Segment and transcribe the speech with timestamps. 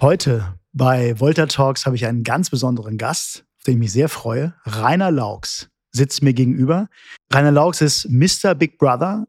[0.00, 4.08] Heute bei Volta Talks habe ich einen ganz besonderen Gast, auf den ich mich sehr
[4.08, 4.54] freue.
[4.64, 6.88] Rainer Laux sitzt mir gegenüber.
[7.30, 8.54] Rainer Laux ist Mr.
[8.54, 9.26] Big Brother.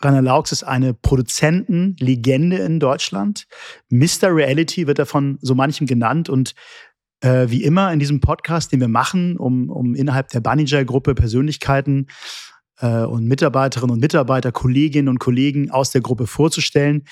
[0.00, 3.46] Rainer Laux ist eine Produzentenlegende in Deutschland.
[3.90, 4.34] Mr.
[4.34, 6.54] Reality wird er von so manchem genannt und
[7.20, 12.06] äh, wie immer in diesem Podcast, den wir machen, um, um innerhalb der Bunninger-Gruppe Persönlichkeiten
[12.80, 17.04] äh, und Mitarbeiterinnen und Mitarbeiter, Kolleginnen und Kollegen aus der Gruppe vorzustellen,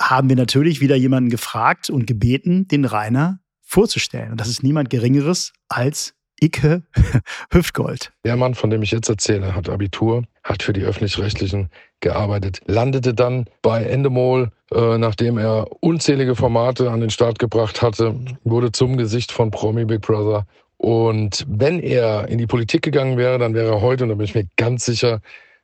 [0.00, 4.32] haben wir natürlich wieder jemanden gefragt und gebeten, den Rainer vorzustellen.
[4.32, 6.82] Und das ist niemand Geringeres als Icke
[7.50, 8.12] Hüftgold.
[8.24, 11.70] Der Mann, von dem ich jetzt erzähle, hat Abitur, hat für die Öffentlich-Rechtlichen
[12.00, 18.14] gearbeitet, landete dann bei Endemol, äh, nachdem er unzählige Formate an den Start gebracht hatte,
[18.42, 20.46] wurde zum Gesicht von Promi Big Brother.
[20.76, 24.24] Und wenn er in die Politik gegangen wäre, dann wäre er heute, und da bin
[24.24, 25.20] ich mir ganz sicher,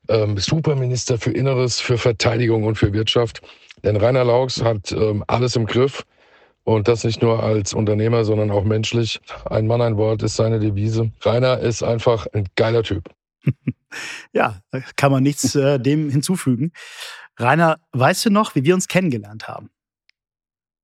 [0.08, 3.42] ähm, Superminister für Inneres, für Verteidigung und für Wirtschaft.
[3.84, 6.04] Denn Rainer Laux hat ähm, alles im Griff.
[6.64, 9.20] Und das nicht nur als Unternehmer, sondern auch menschlich.
[9.46, 11.10] Ein Mann, ein Wort ist seine Devise.
[11.22, 13.08] Rainer ist einfach ein geiler Typ.
[14.32, 14.60] ja,
[14.96, 16.72] kann man nichts äh, dem hinzufügen.
[17.38, 19.70] Rainer, weißt du noch, wie wir uns kennengelernt haben?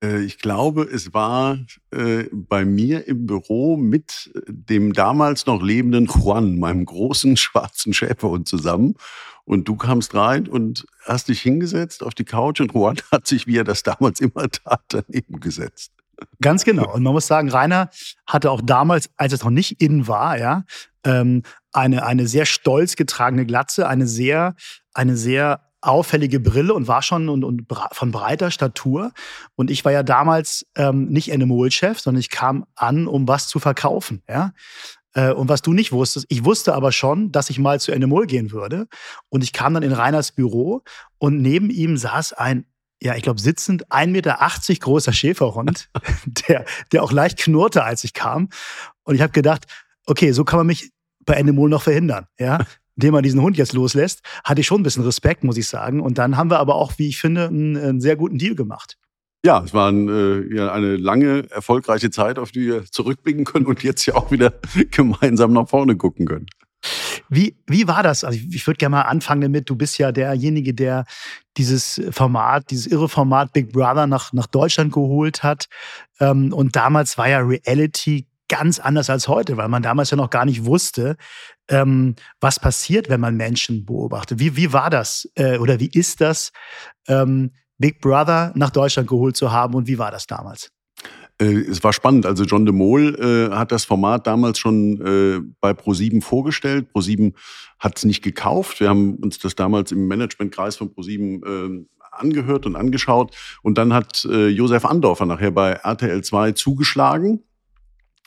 [0.07, 1.59] Äh, ich glaube, es war
[1.91, 8.49] äh, bei mir im Büro mit dem damals noch lebenden Juan, meinem großen schwarzen Schäferhund
[8.49, 8.95] zusammen.
[9.45, 13.47] Und du kamst rein und hast dich hingesetzt auf die Couch und Juan hat sich,
[13.47, 15.93] wie er das damals immer tat, daneben gesetzt.
[16.41, 16.95] Ganz genau.
[16.95, 17.91] Und man muss sagen, Rainer
[18.27, 20.65] hatte auch damals, als es noch nicht in war, ja,
[21.05, 24.57] ähm, eine, eine sehr stolz getragene Glatze, eine sehr,
[24.95, 29.13] eine sehr auffällige Brille und war schon und, und von breiter Statur.
[29.55, 33.59] Und ich war ja damals ähm, nicht Endemol-Chef, sondern ich kam an, um was zu
[33.59, 34.23] verkaufen.
[34.29, 34.53] Ja?
[35.15, 38.27] Äh, und was du nicht wusstest, ich wusste aber schon, dass ich mal zu Endemol
[38.27, 38.87] gehen würde.
[39.29, 40.83] Und ich kam dann in Reiners Büro
[41.19, 42.67] und neben ihm saß ein
[43.03, 44.39] ja, ich glaube, sitzend 1,80 Meter
[44.81, 45.91] großer Schäferhund,
[46.49, 48.49] der, der auch leicht knurrte, als ich kam.
[49.05, 49.67] Und ich habe gedacht,
[50.07, 50.93] okay, so kann man mich
[51.27, 52.27] bei Endemol noch verhindern.
[52.39, 52.65] Ja?
[52.97, 56.01] Indem man diesen Hund jetzt loslässt, hatte ich schon ein bisschen Respekt, muss ich sagen.
[56.01, 58.97] Und dann haben wir aber auch, wie ich finde, einen, einen sehr guten Deal gemacht.
[59.45, 63.67] Ja, es war ein, äh, ja, eine lange, erfolgreiche Zeit, auf die wir zurückblicken können
[63.67, 64.55] und jetzt ja auch wieder
[64.91, 66.47] gemeinsam nach vorne gucken können.
[67.29, 68.25] Wie, wie war das?
[68.25, 69.69] Also ich, ich würde gerne mal anfangen damit.
[69.69, 71.05] Du bist ja derjenige, der
[71.57, 75.67] dieses Format, dieses irre Format Big Brother nach, nach Deutschland geholt hat.
[76.21, 80.31] Ähm, und damals war ja Reality ganz anders als heute, weil man damals ja noch
[80.31, 81.17] gar nicht wusste,
[81.69, 84.39] ähm, was passiert, wenn man Menschen beobachtet.
[84.39, 86.53] Wie, wie war das äh, oder wie ist das,
[87.09, 90.71] ähm, Big Brother nach Deutschland geholt zu haben und wie war das damals?
[91.39, 92.27] Äh, es war spannend.
[92.27, 96.89] Also John de Mol äh, hat das Format damals schon äh, bei Pro7 vorgestellt.
[96.95, 97.35] Pro7
[97.79, 98.81] hat es nicht gekauft.
[98.81, 103.37] Wir haben uns das damals im Managementkreis von Pro7 äh, angehört und angeschaut.
[103.63, 107.43] Und dann hat äh, Josef Andorfer nachher bei RTL 2 zugeschlagen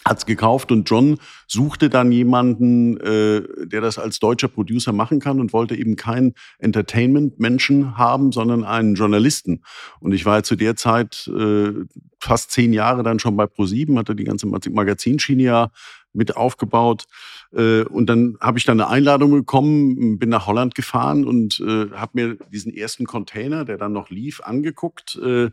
[0.06, 1.18] hat's gekauft und John
[1.48, 6.34] suchte dann jemanden, äh, der das als deutscher Producer machen kann und wollte eben keinen
[6.60, 9.64] Entertainment-Menschen haben, sondern einen Journalisten.
[10.00, 11.74] Und ich war ja zu der Zeit äh,
[12.20, 15.72] fast zehn Jahre dann schon bei ProSieben, hatte die ganze Magazinschiene ja
[16.14, 17.06] mit aufgebaut.
[17.54, 21.92] Äh, und dann habe ich dann eine Einladung bekommen, bin nach Holland gefahren und äh,
[21.92, 25.50] habe mir diesen ersten Container, der dann noch lief, angeguckt äh,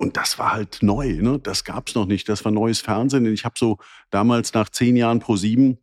[0.00, 1.38] und das war halt neu, ne?
[1.38, 2.26] das gab es noch nicht.
[2.30, 3.26] Das war neues Fernsehen.
[3.26, 3.76] Ich habe so
[4.08, 5.76] damals nach zehn Jahren pro sieben,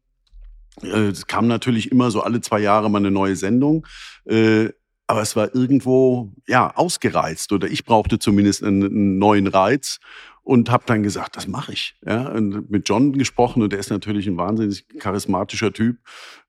[0.81, 3.85] äh, kam natürlich immer so alle zwei Jahre mal eine neue Sendung.
[4.25, 4.69] Äh,
[5.05, 9.99] aber es war irgendwo ja ausgereizt oder ich brauchte zumindest einen, einen neuen Reiz
[10.41, 11.95] und habe dann gesagt, das mache ich.
[12.03, 15.97] Ja, und mit John gesprochen und der ist natürlich ein wahnsinnig charismatischer Typ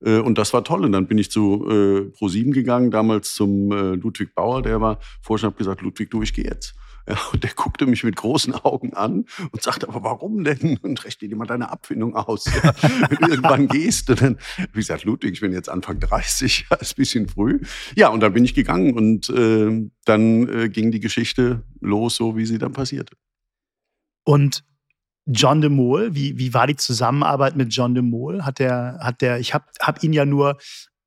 [0.01, 0.87] äh, und das war toll.
[0.87, 5.01] Und dann bin ich zu äh, Pro7 gegangen, damals zum äh, Ludwig Bauer, der war
[5.21, 6.75] Vorstand, habe gesagt, Ludwig, du, ich gehe jetzt.
[7.09, 10.77] Ja, und der guckte mich mit großen Augen an und sagte, aber warum denn?
[10.83, 12.45] Und rechne dir mal deine Abfindung aus.
[12.45, 14.11] Ja, wenn du irgendwann gehst.
[14.11, 14.39] Und dann,
[14.73, 17.61] wie gesagt, Ludwig, ich bin jetzt Anfang 30, ja, ist ein bisschen früh.
[17.97, 22.37] Ja, und dann bin ich gegangen und äh, dann äh, ging die Geschichte los, so
[22.37, 23.17] wie sie dann passierte.
[24.25, 24.65] Und
[25.25, 28.45] John de Mol, wie, wie war die Zusammenarbeit mit John de Mol?
[28.45, 30.59] Hat der, hat der, ich habe hab ihn ja nur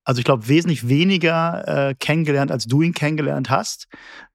[0.03, 3.87] also ich glaube, wesentlich weniger äh, kennengelernt, als du ihn kennengelernt hast.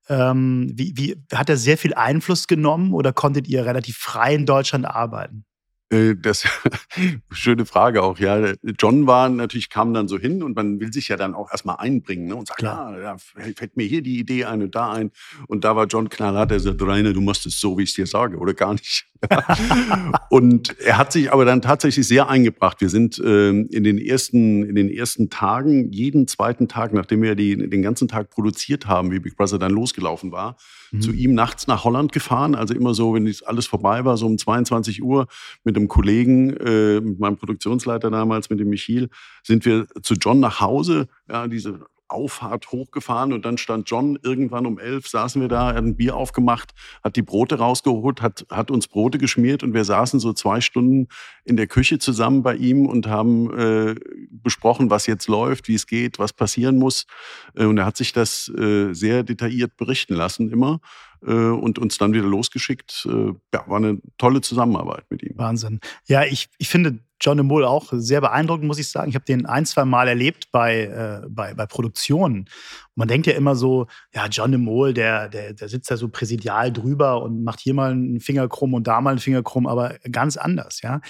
[0.08, 4.46] Ähm, wie, wie, hat er sehr viel Einfluss genommen oder konntet ihr relativ frei in
[4.46, 5.44] Deutschland arbeiten?
[5.90, 6.44] Äh, das
[7.30, 8.54] schöne Frage auch, ja.
[8.78, 11.76] John war natürlich, kam dann so hin und man will sich ja dann auch erstmal
[11.76, 12.36] einbringen ne?
[12.36, 12.98] und sagt, Klar.
[12.98, 15.12] ja, da fällt mir hier die Idee ein und da ein.
[15.46, 17.94] Und da war John knallhart, der sagt, Rainer, du machst es so, wie ich es
[17.94, 19.06] dir sage, oder gar nicht.
[20.30, 22.80] und er hat sich aber dann tatsächlich sehr eingebracht.
[22.80, 27.34] Wir sind äh, in, den ersten, in den ersten Tagen, jeden zweiten Tag, nachdem wir
[27.34, 30.56] die, den ganzen Tag produziert haben, wie Big Brother dann losgelaufen war,
[30.90, 31.00] mhm.
[31.00, 32.54] zu ihm nachts nach Holland gefahren.
[32.54, 35.26] Also immer so, wenn alles vorbei war, so um 22 Uhr
[35.64, 39.08] mit einem Kollegen, äh, mit meinem Produktionsleiter damals, mit dem Michiel,
[39.42, 41.08] sind wir zu John nach Hause.
[41.28, 45.76] Ja, diese Auffahrt hochgefahren und dann stand John irgendwann um elf, saßen wir da, hat
[45.76, 46.72] ein Bier aufgemacht,
[47.02, 51.08] hat die Brote rausgeholt, hat, hat uns Brote geschmiert und wir saßen so zwei Stunden
[51.44, 53.94] in der Küche zusammen bei ihm und haben äh,
[54.30, 57.06] besprochen, was jetzt läuft, wie es geht, was passieren muss.
[57.54, 60.80] Äh, und er hat sich das äh, sehr detailliert berichten lassen immer
[61.26, 63.06] und uns dann wieder losgeschickt.
[63.10, 65.36] Äh, ja, war eine tolle Zusammenarbeit mit ihm.
[65.36, 65.80] Wahnsinn.
[66.06, 69.08] Ja, ich, ich finde John de Mol auch sehr beeindruckend, muss ich sagen.
[69.08, 72.40] Ich habe den ein, zwei Mal erlebt bei, äh, bei, bei Produktionen.
[72.40, 72.48] Und
[72.96, 76.08] man denkt ja immer so, ja, John de Mol, der, der, der sitzt da so
[76.08, 79.66] präsidial drüber und macht hier mal einen Finger krumm und da mal einen Finger krumm,
[79.66, 81.00] aber ganz anders, ja.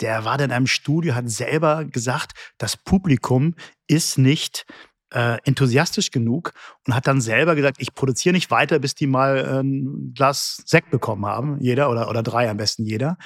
[0.00, 3.56] Der war dann in einem Studio, hat selber gesagt, das Publikum
[3.88, 4.64] ist nicht
[5.12, 6.52] äh, enthusiastisch genug
[6.86, 10.62] und hat dann selber gesagt, ich produziere nicht weiter, bis die mal äh, ein Glas
[10.66, 13.16] Sekt bekommen haben, jeder oder, oder drei am besten jeder.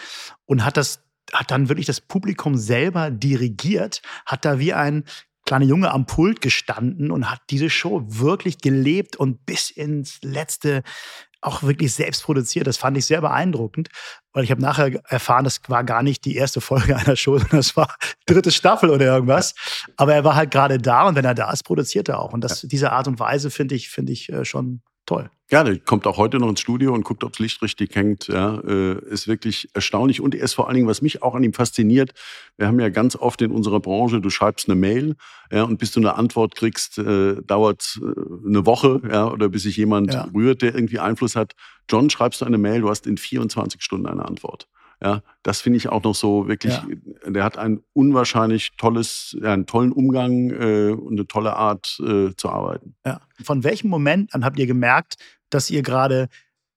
[0.45, 1.03] Und hat das,
[1.33, 5.05] hat dann wirklich das Publikum selber dirigiert, hat da wie ein
[5.45, 10.83] kleiner Junge am Pult gestanden und hat diese Show wirklich gelebt und bis ins letzte
[11.43, 12.67] auch wirklich selbst produziert.
[12.67, 13.89] Das fand ich sehr beeindruckend,
[14.33, 17.59] weil ich habe nachher erfahren, das war gar nicht die erste Folge einer Show, sondern
[17.59, 17.95] das war
[18.27, 19.55] dritte Staffel oder irgendwas.
[19.97, 22.33] Aber er war halt gerade da und wenn er da ist, produziert er auch.
[22.33, 25.31] Und das, diese Art und Weise finde ich, finde ich äh, schon toll.
[25.53, 28.27] Ja, der kommt auch heute noch ins Studio und guckt, ob das Licht richtig hängt.
[28.29, 30.23] Ja, äh, ist wirklich erstaunlich.
[30.23, 32.13] Und er ist vor allen Dingen, was mich auch an ihm fasziniert,
[32.57, 35.15] wir haben ja ganz oft in unserer Branche, du schreibst eine Mail
[35.51, 39.65] ja, und bis du eine Antwort kriegst, äh, dauert äh, eine Woche ja, oder bis
[39.65, 40.27] sich jemand ja.
[40.35, 41.53] rührt, der irgendwie Einfluss hat.
[41.87, 44.69] John, schreibst du eine Mail, du hast in 24 Stunden eine Antwort.
[45.03, 47.31] Ja, das finde ich auch noch so wirklich, ja.
[47.31, 52.35] der hat ein unwahrscheinlich tolles, ja, einen tollen Umgang äh, und eine tolle Art äh,
[52.37, 52.95] zu arbeiten.
[53.05, 53.21] Ja.
[53.43, 55.17] Von welchem Moment an habt ihr gemerkt,
[55.55, 56.29] dass ihr gerade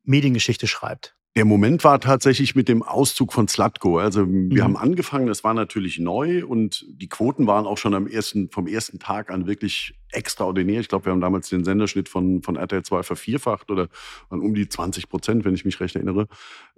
[0.03, 1.15] Mediengeschichte schreibt?
[1.37, 3.99] Der Moment war tatsächlich mit dem Auszug von Slatko.
[3.99, 4.63] Also wir mhm.
[4.63, 8.67] haben angefangen, das war natürlich neu und die Quoten waren auch schon am ersten, vom
[8.67, 10.79] ersten Tag an wirklich extraordinär.
[10.79, 13.89] Ich glaube, wir haben damals den Senderschnitt von, von RTL 2 vervierfacht oder
[14.29, 16.27] um die 20 Prozent, wenn ich mich recht erinnere.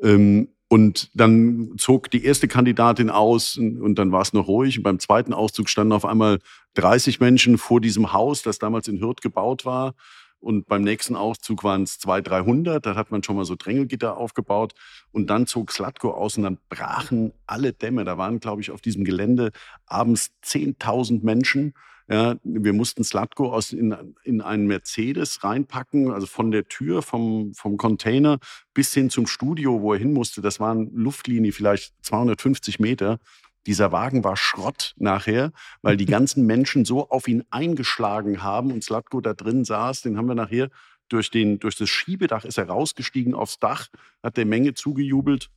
[0.01, 4.77] Ähm, und dann zog die erste Kandidatin aus und dann war es noch ruhig.
[4.77, 6.39] Und beim zweiten Auszug standen auf einmal
[6.73, 9.93] 30 Menschen vor diesem Haus, das damals in Hürth gebaut war.
[10.39, 12.86] Und beim nächsten Auszug waren es 200, 300.
[12.86, 14.74] Da hat man schon mal so Drängelgitter aufgebaut.
[15.12, 18.06] Und dann zog Slatko aus und dann brachen alle Dämme.
[18.06, 19.51] Da waren, glaube ich, auf diesem Gelände
[19.86, 21.74] abends 10.000 Menschen.
[22.10, 23.94] Ja, wir mussten Slatko aus in,
[24.24, 28.39] in einen Mercedes reinpacken, also von der Tür, vom, vom Container
[28.74, 30.42] bis hin zum Studio, wo er hin musste.
[30.42, 33.19] Das waren Luftlinie vielleicht 250 Meter.
[33.67, 38.83] Dieser Wagen war Schrott nachher, weil die ganzen Menschen so auf ihn eingeschlagen haben und
[38.83, 40.01] Slatko da drin saß.
[40.01, 40.69] Den haben wir nachher
[41.09, 43.87] durch, den, durch das Schiebedach ist er rausgestiegen aufs Dach,
[44.23, 45.49] hat der Menge zugejubelt.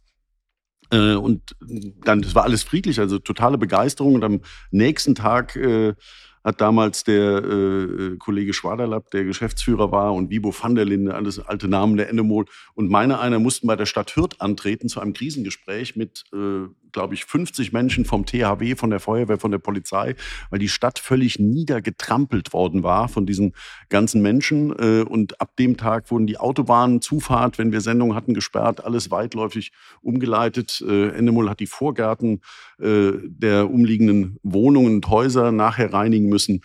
[0.90, 1.56] Äh, und
[2.04, 4.14] dann, das war alles friedlich, also totale Begeisterung.
[4.14, 4.40] Und am
[4.72, 5.94] nächsten Tag äh,
[6.42, 11.14] hat damals der äh, äh, Kollege Schwaderlapp, der Geschäftsführer war, und Vibo van der Linde,
[11.14, 15.00] alles alte Namen der Endemol, und meine einer mussten bei der Stadt Hürth antreten zu
[15.00, 19.58] einem Krisengespräch mit, äh, glaube ich, 50 Menschen vom THW, von der Feuerwehr, von der
[19.58, 20.14] Polizei,
[20.50, 23.54] weil die Stadt völlig niedergetrampelt worden war von diesen
[23.88, 24.70] ganzen Menschen.
[24.78, 29.10] Äh, und ab dem Tag wurden die Autobahnen, Zufahrt, wenn wir Sendungen hatten, gesperrt, alles
[29.10, 30.82] weitläufig umgeleitet.
[30.86, 32.40] Äh, Endemol hat die Vorgärten
[32.78, 36.62] äh, der umliegenden Wohnungen und Häuser nachher reinigen müssen.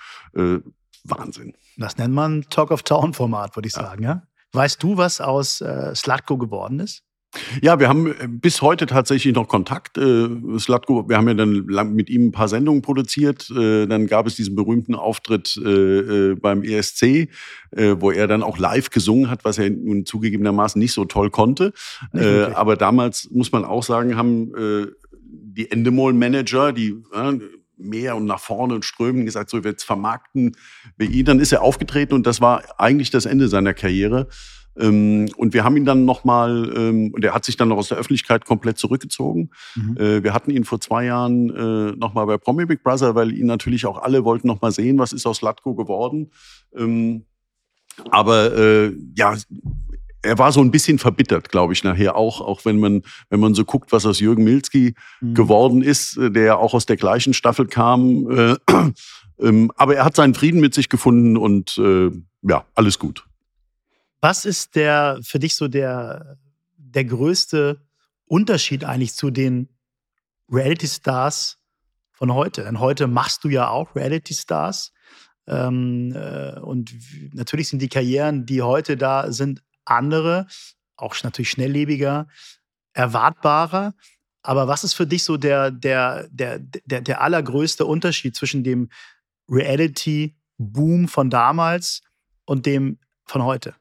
[1.03, 1.53] Wahnsinn.
[1.77, 4.03] Das nennt man Talk of Town Format, würde ich sagen.
[4.03, 4.23] Ja.
[4.53, 7.04] Weißt du, was aus äh, Slatko geworden ist?
[7.61, 9.97] Ja, wir haben äh, bis heute tatsächlich noch Kontakt.
[9.97, 10.27] Äh,
[10.57, 13.49] Slatko, wir haben ja dann lang mit ihm ein paar Sendungen produziert.
[13.49, 17.29] Äh, dann gab es diesen berühmten Auftritt beim ESC,
[17.71, 21.73] wo er dann auch live gesungen hat, was er nun zugegebenermaßen nicht so toll konnte.
[22.11, 24.51] aber damals muss man auch sagen, haben
[25.21, 26.95] die Endemol-Manager, die
[27.77, 30.55] mehr und nach vorne und strömen, gesagt, so jetzt vermarkten
[30.97, 31.25] wir ihn.
[31.25, 34.27] Dann ist er aufgetreten und das war eigentlich das Ende seiner Karriere.
[34.77, 37.89] Ähm, und wir haben ihn dann nochmal, ähm, und er hat sich dann noch aus
[37.89, 39.51] der Öffentlichkeit komplett zurückgezogen.
[39.75, 39.97] Mhm.
[39.97, 43.47] Äh, wir hatten ihn vor zwei Jahren äh, nochmal bei Promi Big Brother, weil ihn
[43.47, 46.31] natürlich auch alle wollten nochmal sehen, was ist aus Latko geworden.
[46.75, 47.25] Ähm,
[48.11, 49.35] aber äh, ja,
[50.25, 53.53] er war so ein bisschen verbittert, glaube ich, nachher auch, auch wenn man, wenn man
[53.53, 55.33] so guckt, was aus Jürgen Milski mhm.
[55.35, 58.29] geworden ist, äh, der auch aus der gleichen Staffel kam.
[58.29, 58.55] Äh,
[59.39, 63.25] ähm, aber er hat seinen Frieden mit sich gefunden und äh, ja, alles gut.
[64.27, 66.39] Was ist der für dich so der,
[66.77, 67.79] der größte
[68.25, 69.69] Unterschied eigentlich zu den
[70.51, 71.59] Reality-Stars
[72.11, 72.63] von heute?
[72.63, 74.93] Denn heute machst du ja auch Reality-Stars.
[75.45, 76.91] Ähm, äh, und
[77.35, 80.47] natürlich sind die Karrieren, die heute da sind, andere,
[80.95, 82.27] auch natürlich schnelllebiger,
[82.93, 83.93] erwartbarer.
[84.41, 88.89] Aber was ist für dich so der, der, der, der, der allergrößte Unterschied zwischen dem
[89.51, 92.01] Reality-Boom von damals
[92.45, 93.75] und dem von heute?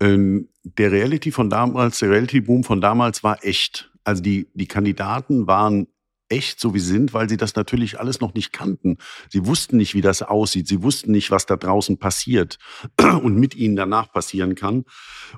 [0.00, 3.90] Ähm, der Reality von damals, der Reality-Boom von damals war echt.
[4.04, 5.88] Also die, die Kandidaten waren
[6.28, 8.98] echt so wie sie sind, weil sie das natürlich alles noch nicht kannten.
[9.30, 10.68] Sie wussten nicht, wie das aussieht.
[10.68, 12.58] Sie wussten nicht, was da draußen passiert
[13.22, 14.84] und mit ihnen danach passieren kann.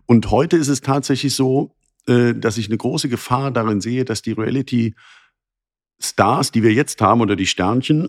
[0.06, 1.74] Und heute ist es tatsächlich so,
[2.06, 7.20] äh, dass ich eine große Gefahr darin sehe, dass die Reality-Stars, die wir jetzt haben,
[7.20, 8.08] oder die Sternchen,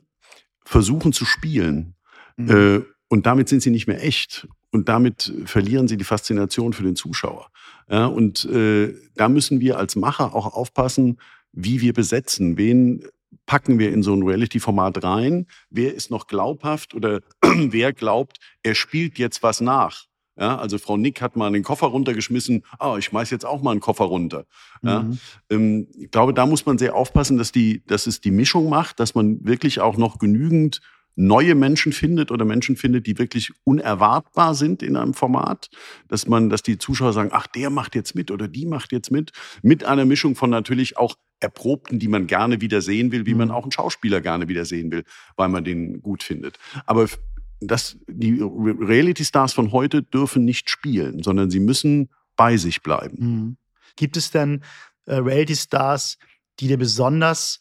[0.65, 1.96] versuchen zu spielen.
[2.38, 2.50] Mhm.
[2.50, 4.48] Äh, und damit sind sie nicht mehr echt.
[4.72, 7.50] Und damit verlieren sie die Faszination für den Zuschauer.
[7.90, 11.20] Ja, und äh, da müssen wir als Macher auch aufpassen,
[11.51, 12.58] wie wir besetzen.
[12.58, 13.04] Wen
[13.46, 15.46] packen wir in so ein Reality-Format rein?
[15.70, 20.06] Wer ist noch glaubhaft oder wer glaubt, er spielt jetzt was nach?
[20.38, 22.63] Ja, also Frau Nick hat mal einen Koffer runtergeschmissen.
[22.80, 24.46] Ah, ich schmeiß jetzt auch mal einen Koffer runter.
[24.82, 25.20] Ja, mhm.
[25.50, 29.00] ähm, ich glaube, da muss man sehr aufpassen, dass, die, dass es die Mischung macht,
[29.00, 30.80] dass man wirklich auch noch genügend
[31.15, 35.70] neue Menschen findet oder Menschen findet, die wirklich unerwartbar sind in einem Format,
[36.08, 39.12] dass man, dass die Zuschauer sagen, ach, der macht jetzt mit oder die macht jetzt
[39.12, 43.34] mit, mit einer Mischung von natürlich auch Erprobten, die man gerne wieder sehen will, wie
[43.34, 43.53] man mhm.
[43.53, 45.03] auch einen Schauspieler gerne wieder sehen will,
[45.36, 46.58] weil man den gut findet.
[46.86, 47.08] Aber
[47.60, 53.18] das, die Reality-Stars von heute dürfen nicht spielen, sondern sie müssen bei sich bleiben.
[53.20, 53.58] Mhm.
[53.96, 54.63] Gibt es denn
[55.06, 56.18] äh, Reality-Stars,
[56.60, 57.61] die dir besonders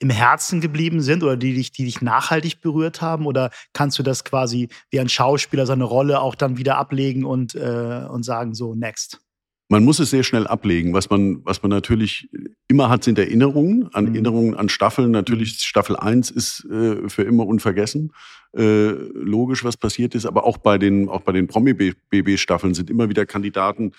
[0.00, 3.26] im Herzen geblieben sind oder die dich, die dich nachhaltig berührt haben?
[3.26, 7.54] Oder kannst du das quasi wie ein Schauspieler seine Rolle auch dann wieder ablegen und,
[7.54, 9.20] äh, und sagen, so, next?
[9.68, 10.94] Man muss es sehr schnell ablegen.
[10.94, 12.28] Was man, was man natürlich
[12.66, 14.14] immer hat, sind Erinnerungen an mhm.
[14.14, 15.12] Erinnerungen an Staffeln.
[15.12, 15.58] Natürlich mhm.
[15.58, 18.12] Staffel 1 ist äh, für immer unvergessen.
[18.56, 20.26] Äh, logisch, was passiert ist.
[20.26, 23.92] Aber auch bei den, auch bei den Promi-BB-Staffeln sind immer wieder Kandidaten,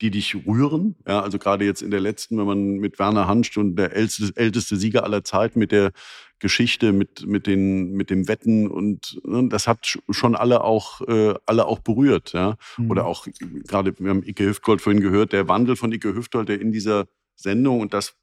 [0.00, 0.96] die dich rühren.
[1.06, 4.32] Ja, also gerade jetzt in der letzten, wenn man mit Werner Hansch und der älteste,
[4.36, 5.92] älteste Sieger aller Zeit mit der
[6.40, 11.34] Geschichte, mit, mit, den, mit dem Wetten und ne, das hat schon alle auch, äh,
[11.46, 12.32] alle auch berührt.
[12.32, 12.56] Ja?
[12.76, 12.90] Mhm.
[12.90, 13.28] Oder auch
[13.68, 17.06] gerade, wir haben Ike Hüftgold vorhin gehört, der Wandel von Ike Hüftgold, der in dieser
[17.36, 18.16] Sendung und das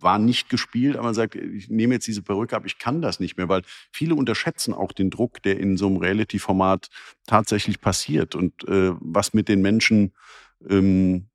[0.00, 3.18] war nicht gespielt, aber man sagt, ich nehme jetzt diese Perücke ab, ich kann das
[3.18, 6.88] nicht mehr, weil viele unterschätzen auch den Druck, der in so einem Reality-Format
[7.26, 10.12] tatsächlich passiert und äh, was mit den Menschen
[10.68, 11.28] ähm,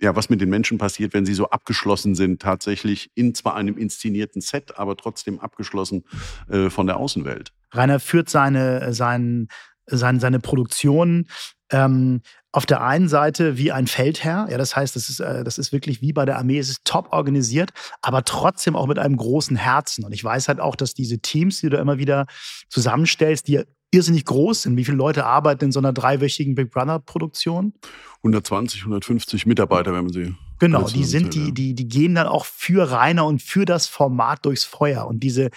[0.00, 3.78] ja, was mit den Menschen passiert, wenn sie so abgeschlossen sind, tatsächlich in zwar einem
[3.78, 6.04] inszenierten Set, aber trotzdem abgeschlossen
[6.48, 7.52] äh, von der Außenwelt.
[7.70, 9.46] Rainer führt seine, sein,
[9.86, 11.28] sein, seine Produktion
[11.70, 15.56] ähm, auf der einen Seite wie ein Feldherr, ja, das heißt, das ist, äh, das
[15.56, 17.70] ist wirklich wie bei der Armee, es ist top organisiert,
[18.02, 20.04] aber trotzdem auch mit einem großen Herzen.
[20.04, 22.26] Und ich weiß halt auch, dass diese Teams, die du immer wieder
[22.68, 24.76] zusammenstellst, die irrsinnig groß sind.
[24.76, 27.74] Wie viele Leute arbeiten in so einer dreiwöchigen Big Brother-Produktion?
[28.18, 30.34] 120, 150 Mitarbeiter, wenn man sie.
[30.58, 34.44] Genau, die sind, die, die, die gehen dann auch für Rainer und für das Format
[34.46, 35.06] durchs Feuer.
[35.06, 35.50] Und diese,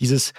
[0.00, 0.32] dieses,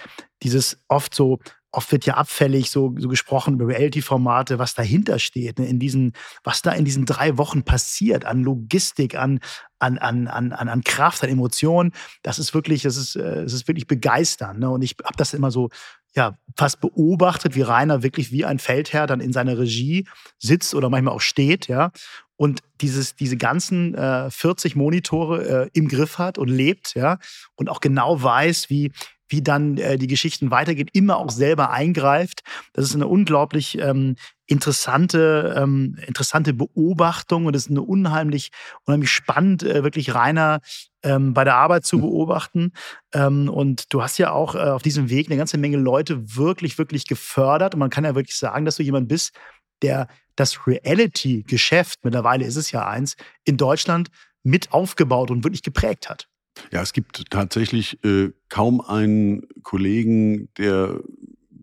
[0.43, 1.39] dieses oft so,
[1.71, 5.67] oft wird ja abfällig so, so gesprochen über Reality-Formate, was dahinter steht, ne?
[5.67, 9.39] in diesen, was da in diesen drei Wochen passiert, an Logistik, an,
[9.79, 11.91] an, an, an, an Kraft, an Emotionen.
[12.23, 14.59] Das ist wirklich, das ist, äh, das ist wirklich begeisternd.
[14.59, 14.69] Ne?
[14.69, 15.69] Und ich habe das immer so
[16.15, 20.07] ja, fast beobachtet, wie Rainer wirklich wie ein Feldherr dann in seiner Regie
[20.39, 21.91] sitzt oder manchmal auch steht, ja,
[22.37, 27.19] und dieses, diese ganzen äh, 40 Monitore äh, im Griff hat und lebt, ja,
[27.55, 28.91] und auch genau weiß, wie,
[29.29, 32.41] wie dann äh, die Geschichten weitergehen, immer auch selber eingreift.
[32.73, 34.15] Das ist eine unglaublich ähm,
[34.45, 38.51] interessante, ähm, interessante Beobachtung und es ist eine unheimlich,
[38.85, 40.61] unheimlich spannend, äh, wirklich Rainer
[41.03, 42.71] ähm, bei der Arbeit zu beobachten.
[43.13, 46.77] Ähm, und du hast ja auch äh, auf diesem Weg eine ganze Menge Leute wirklich,
[46.77, 47.73] wirklich gefördert.
[47.73, 49.33] Und man kann ja wirklich sagen, dass du jemand bist,
[49.81, 54.09] der das Reality-Geschäft, mittlerweile ist es ja eins, in Deutschland
[54.43, 56.27] mit aufgebaut und wirklich geprägt hat.
[56.71, 60.99] Ja, es gibt tatsächlich äh, kaum einen Kollegen, der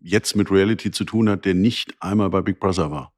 [0.03, 3.13] jetzt mit Reality zu tun hat, der nicht einmal bei Big Brother war.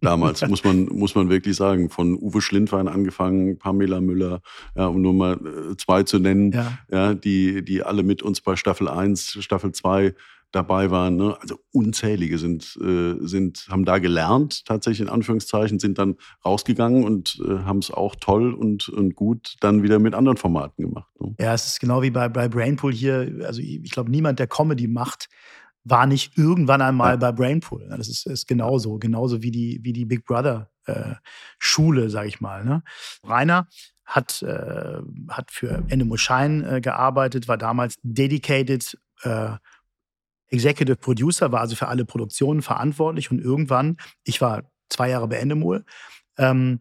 [0.00, 4.40] Damals muss man, muss man wirklich sagen, von Uwe Schlindwein angefangen, Pamela Müller,
[4.74, 6.78] ja, um nur mal äh, zwei zu nennen, ja.
[6.90, 7.14] ja.
[7.14, 10.14] die, die alle mit uns bei Staffel 1, Staffel 2
[10.52, 11.16] dabei waren.
[11.16, 11.36] Ne?
[11.40, 17.40] Also unzählige sind, äh, sind, haben da gelernt, tatsächlich in Anführungszeichen, sind dann rausgegangen und
[17.46, 21.10] äh, haben es auch toll und, und gut dann wieder mit anderen Formaten gemacht.
[21.20, 21.34] Ne?
[21.38, 23.44] Ja, es ist genau wie bei, bei Brainpool hier.
[23.46, 25.28] Also ich glaube, niemand, der Comedy macht,
[25.84, 27.16] war nicht irgendwann einmal ja.
[27.16, 27.88] bei Brainpool.
[27.88, 31.14] Das ist, ist genauso, genauso wie die, wie die Big Brother äh,
[31.58, 32.64] Schule, sag ich mal.
[32.64, 32.82] Ne?
[33.24, 33.68] Rainer
[34.04, 39.52] hat, äh, hat für Endemol Shine äh, gearbeitet, war damals dedicated äh,
[40.50, 45.36] Executive Producer, war also für alle Produktionen verantwortlich und irgendwann, ich war zwei Jahre bei
[45.36, 45.84] Endemol
[46.38, 46.80] ähm,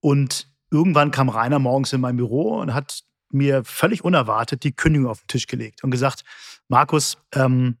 [0.00, 5.08] und irgendwann kam Rainer morgens in mein Büro und hat mir völlig unerwartet die Kündigung
[5.08, 6.24] auf den Tisch gelegt und gesagt,
[6.68, 7.78] Markus, ähm,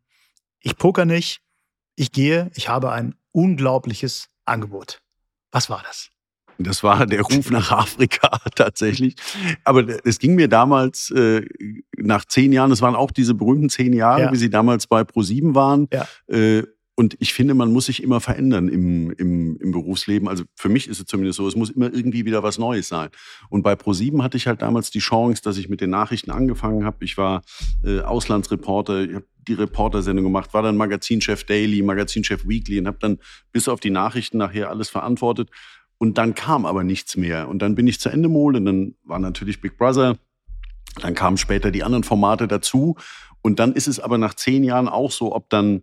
[0.60, 1.40] ich poker nicht,
[1.96, 5.00] ich gehe, ich habe ein unglaubliches Angebot.
[5.50, 6.10] Was war das?
[6.62, 9.14] Das war der Ruf nach Afrika tatsächlich.
[9.64, 11.46] Aber es ging mir damals äh,
[11.96, 14.32] nach zehn Jahren, es waren auch diese berühmten zehn Jahre, ja.
[14.32, 15.88] wie sie damals bei ProSieben waren.
[15.92, 16.06] Ja.
[16.28, 16.64] Äh,
[17.00, 20.28] und ich finde, man muss sich immer verändern im, im, im Berufsleben.
[20.28, 23.08] Also für mich ist es zumindest so, es muss immer irgendwie wieder was Neues sein.
[23.48, 26.84] Und bei ProSieben hatte ich halt damals die Chance, dass ich mit den Nachrichten angefangen
[26.84, 27.02] habe.
[27.02, 27.40] Ich war
[27.82, 32.98] äh, Auslandsreporter, ich habe die Reportersendung gemacht, war dann Magazinchef Daily, Magazinchef Weekly und habe
[33.00, 33.18] dann
[33.50, 35.48] bis auf die Nachrichten nachher alles verantwortet.
[36.02, 37.46] Und dann kam aber nichts mehr.
[37.50, 40.16] Und dann bin ich zu Endemol und dann war natürlich Big Brother.
[41.02, 42.96] Dann kamen später die anderen Formate dazu.
[43.42, 45.82] Und dann ist es aber nach zehn Jahren auch so, ob dann,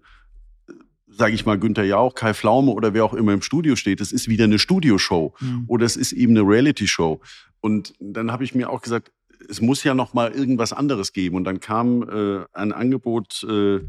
[1.08, 4.12] sage ich mal, Günther Jauch, Kai Pflaume oder wer auch immer im Studio steht, es
[4.12, 5.66] ist wieder eine Studioshow mhm.
[5.68, 7.22] oder es ist eben eine Reality-Show.
[7.62, 9.12] Und dann habe ich mir auch gesagt,
[9.48, 11.36] es muss ja noch mal irgendwas anderes geben.
[11.36, 13.82] Und dann kam äh, ein Angebot äh,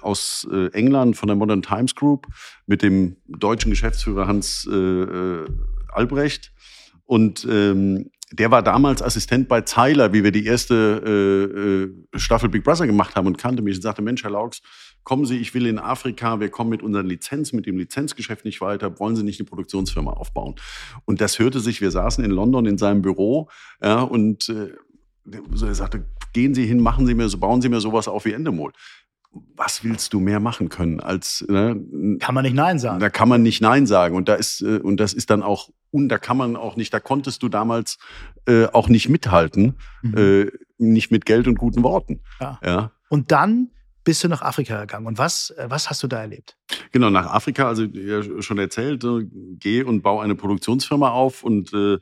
[0.00, 2.26] aus äh, England von der Modern Times Group
[2.66, 5.46] mit dem deutschen Geschäftsführer Hans äh, äh,
[5.92, 6.52] Albrecht.
[7.04, 12.64] Und ähm, der war damals Assistent bei Zeiler, wie wir die erste äh, Staffel Big
[12.64, 14.60] Brother gemacht haben und kannte mich und sagte, Mensch, Herr Laux,
[15.04, 18.60] kommen Sie, ich will in Afrika, wir kommen mit unseren Lizenzen, mit dem Lizenzgeschäft nicht
[18.60, 20.56] weiter, wollen Sie nicht eine Produktionsfirma aufbauen?
[21.06, 23.48] Und das hörte sich, wir saßen in London in seinem Büro
[23.82, 24.72] ja, und äh,
[25.30, 26.04] er sagte,
[26.34, 28.72] gehen Sie hin, machen Sie mir so, bauen Sie mir sowas auf wie Endemol
[29.56, 31.80] was willst du mehr machen können als ne?
[32.20, 34.78] kann man nicht nein sagen da kann man nicht nein sagen und da ist äh,
[34.78, 37.98] und das ist dann auch und da kann man auch nicht da konntest du damals
[38.46, 40.16] äh, auch nicht mithalten mhm.
[40.16, 42.58] äh, nicht mit Geld und guten Worten ja.
[42.64, 42.92] ja.
[43.08, 43.70] und dann
[44.04, 46.56] bist du nach Afrika gegangen und was äh, was hast du da erlebt
[46.92, 49.26] genau nach Afrika also ja, schon erzählt äh,
[49.58, 51.98] geh und baue eine Produktionsfirma auf und äh,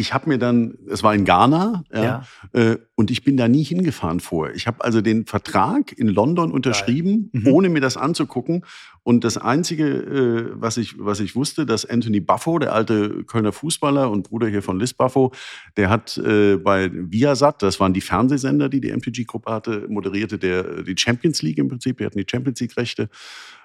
[0.00, 2.24] ich habe mir dann, es war in Ghana, ja.
[2.52, 4.54] Äh, und ich bin da nie hingefahren vorher.
[4.54, 7.46] Ich habe also den Vertrag in London unterschrieben, mhm.
[7.48, 8.64] ohne mir das anzugucken.
[9.02, 13.52] Und das Einzige, äh, was, ich, was ich wusste, dass Anthony Buffo, der alte Kölner
[13.52, 15.32] Fußballer und Bruder hier von Liz Buffo,
[15.76, 20.82] der hat äh, bei Viasat, das waren die Fernsehsender, die die MTG-Gruppe hatte, moderierte der
[20.82, 21.98] die Champions League im Prinzip.
[21.98, 23.08] Die hatten die Champions League-Rechte.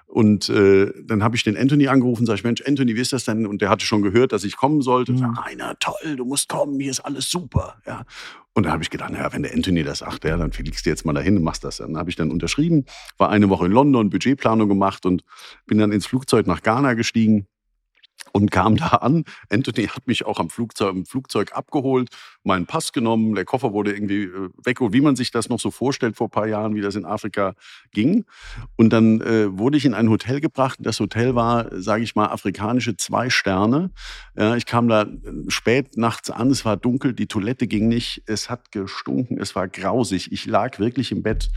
[0.06, 3.24] Und äh, dann habe ich den Anthony angerufen, sage ich, Mensch, Anthony, wie ist das
[3.24, 3.46] denn?
[3.46, 5.12] Und der hatte schon gehört, dass ich kommen sollte.
[5.12, 5.18] Mhm.
[5.18, 7.76] Sag, Rainer, toll, du musst kommen, hier ist alles super.
[7.86, 8.04] Ja.
[8.54, 10.90] Und da habe ich gedacht, naja, wenn der Anthony das sagt, ja, dann fliegst du
[10.90, 11.78] jetzt mal dahin und machst das.
[11.78, 12.86] Dann habe ich dann unterschrieben,
[13.18, 15.24] war eine Woche in London, Budgetplanung gemacht und
[15.66, 17.46] bin dann ins Flugzeug nach Ghana gestiegen
[18.32, 19.24] und kam da an.
[19.50, 22.10] Anthony hat mich auch am Flugzeug, im Flugzeug abgeholt,
[22.44, 25.70] meinen Pass genommen, der Koffer wurde irgendwie äh, weggeholt, wie man sich das noch so
[25.70, 27.54] vorstellt vor ein paar Jahren, wie das in Afrika
[27.92, 28.24] ging.
[28.76, 30.78] Und dann äh, wurde ich in ein Hotel gebracht.
[30.80, 33.90] Das Hotel war, sage ich mal, afrikanische zwei Sterne.
[34.36, 35.08] Ja, ich kam da äh,
[35.48, 39.68] spät nachts an, es war dunkel, die Toilette ging nicht, es hat gestunken, es war
[39.68, 40.32] grausig.
[40.32, 41.50] Ich lag wirklich im Bett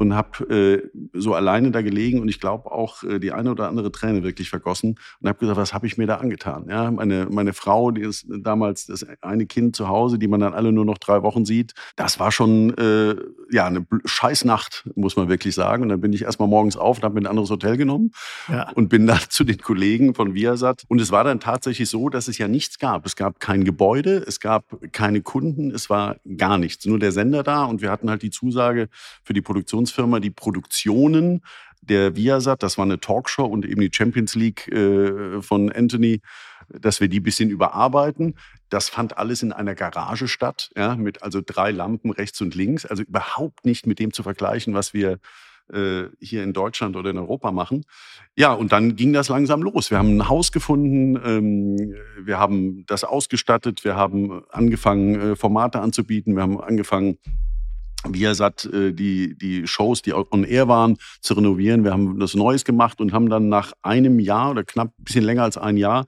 [0.00, 3.68] und habe äh, so alleine da gelegen und ich glaube auch äh, die eine oder
[3.68, 6.66] andere Träne wirklich vergossen und habe gesagt, was habe ich mir da angetan?
[6.70, 10.54] Ja, meine, meine Frau, die ist damals das eine Kind zu Hause, die man dann
[10.54, 13.14] alle nur noch drei Wochen sieht, das war schon äh,
[13.50, 15.82] ja eine Scheißnacht, muss man wirklich sagen.
[15.82, 18.12] Und dann bin ich erstmal morgens auf und habe mir ein anderes Hotel genommen
[18.48, 18.70] ja.
[18.70, 20.84] und bin dann zu den Kollegen von Viasat.
[20.88, 23.04] Und es war dann tatsächlich so, dass es ja nichts gab.
[23.04, 26.86] Es gab kein Gebäude, es gab keine Kunden, es war gar nichts.
[26.86, 28.88] Nur der Sender da und wir hatten halt die Zusage
[29.22, 31.42] für die Produktions Produktionsfirma die Produktionen
[31.82, 36.20] der Viasat, das war eine Talkshow und eben die Champions League äh, von Anthony,
[36.68, 38.34] dass wir die ein bisschen überarbeiten.
[38.68, 42.84] Das fand alles in einer Garage statt, ja, mit also drei Lampen rechts und links,
[42.84, 45.18] also überhaupt nicht mit dem zu vergleichen, was wir
[45.72, 47.84] äh, hier in Deutschland oder in Europa machen.
[48.36, 49.90] Ja, und dann ging das langsam los.
[49.90, 55.80] Wir haben ein Haus gefunden, ähm, wir haben das ausgestattet, wir haben angefangen, äh, Formate
[55.80, 57.18] anzubieten, wir haben angefangen,
[58.08, 61.84] Viasat äh, die, die Shows, die on air waren, zu renovieren.
[61.84, 65.24] Wir haben das Neues gemacht und haben dann nach einem Jahr oder knapp ein bisschen
[65.24, 66.06] länger als ein Jahr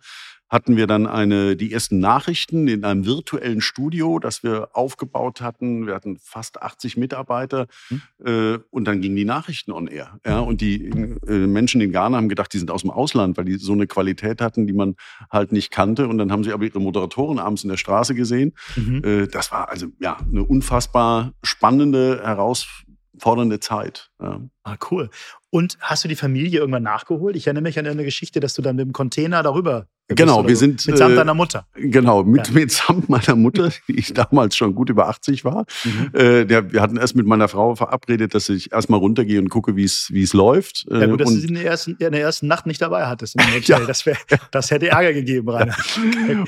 [0.52, 5.86] hatten wir dann eine, die ersten Nachrichten in einem virtuellen Studio, das wir aufgebaut hatten.
[5.86, 8.02] Wir hatten fast 80 Mitarbeiter mhm.
[8.22, 10.20] äh, und dann gingen die Nachrichten on air.
[10.26, 10.84] Ja, und die
[11.26, 13.86] äh, Menschen in Ghana haben gedacht, die sind aus dem Ausland, weil die so eine
[13.86, 14.96] Qualität hatten, die man
[15.30, 16.06] halt nicht kannte.
[16.06, 18.52] Und dann haben sie aber ihre Moderatoren abends in der Straße gesehen.
[18.76, 19.02] Mhm.
[19.02, 24.10] Äh, das war also ja eine unfassbar spannende, herausfordernde Zeit.
[24.20, 24.42] Ja.
[24.64, 25.08] Ah, cool.
[25.48, 27.36] Und hast du die Familie irgendwann nachgeholt?
[27.36, 30.56] Ich erinnere mich an eine Geschichte, dass du dann mit dem Container darüber Genau, wir
[30.56, 30.86] sind.
[30.86, 31.66] Mitsamt äh, deiner Mutter.
[31.74, 32.54] Genau, mit, ja.
[32.54, 35.64] mitsamt meiner Mutter, die damals schon gut über 80 war.
[35.84, 36.10] Mhm.
[36.12, 39.76] Äh, der, wir hatten erst mit meiner Frau verabredet, dass ich erstmal runtergehe und gucke,
[39.76, 40.86] wie es läuft.
[40.90, 43.06] Ja, gut, dass und, du sie in der, ersten, in der ersten Nacht nicht dabei
[43.06, 43.80] hattest ja.
[43.80, 44.16] das, wär,
[44.50, 45.76] das hätte Ärger gegeben, Rainer.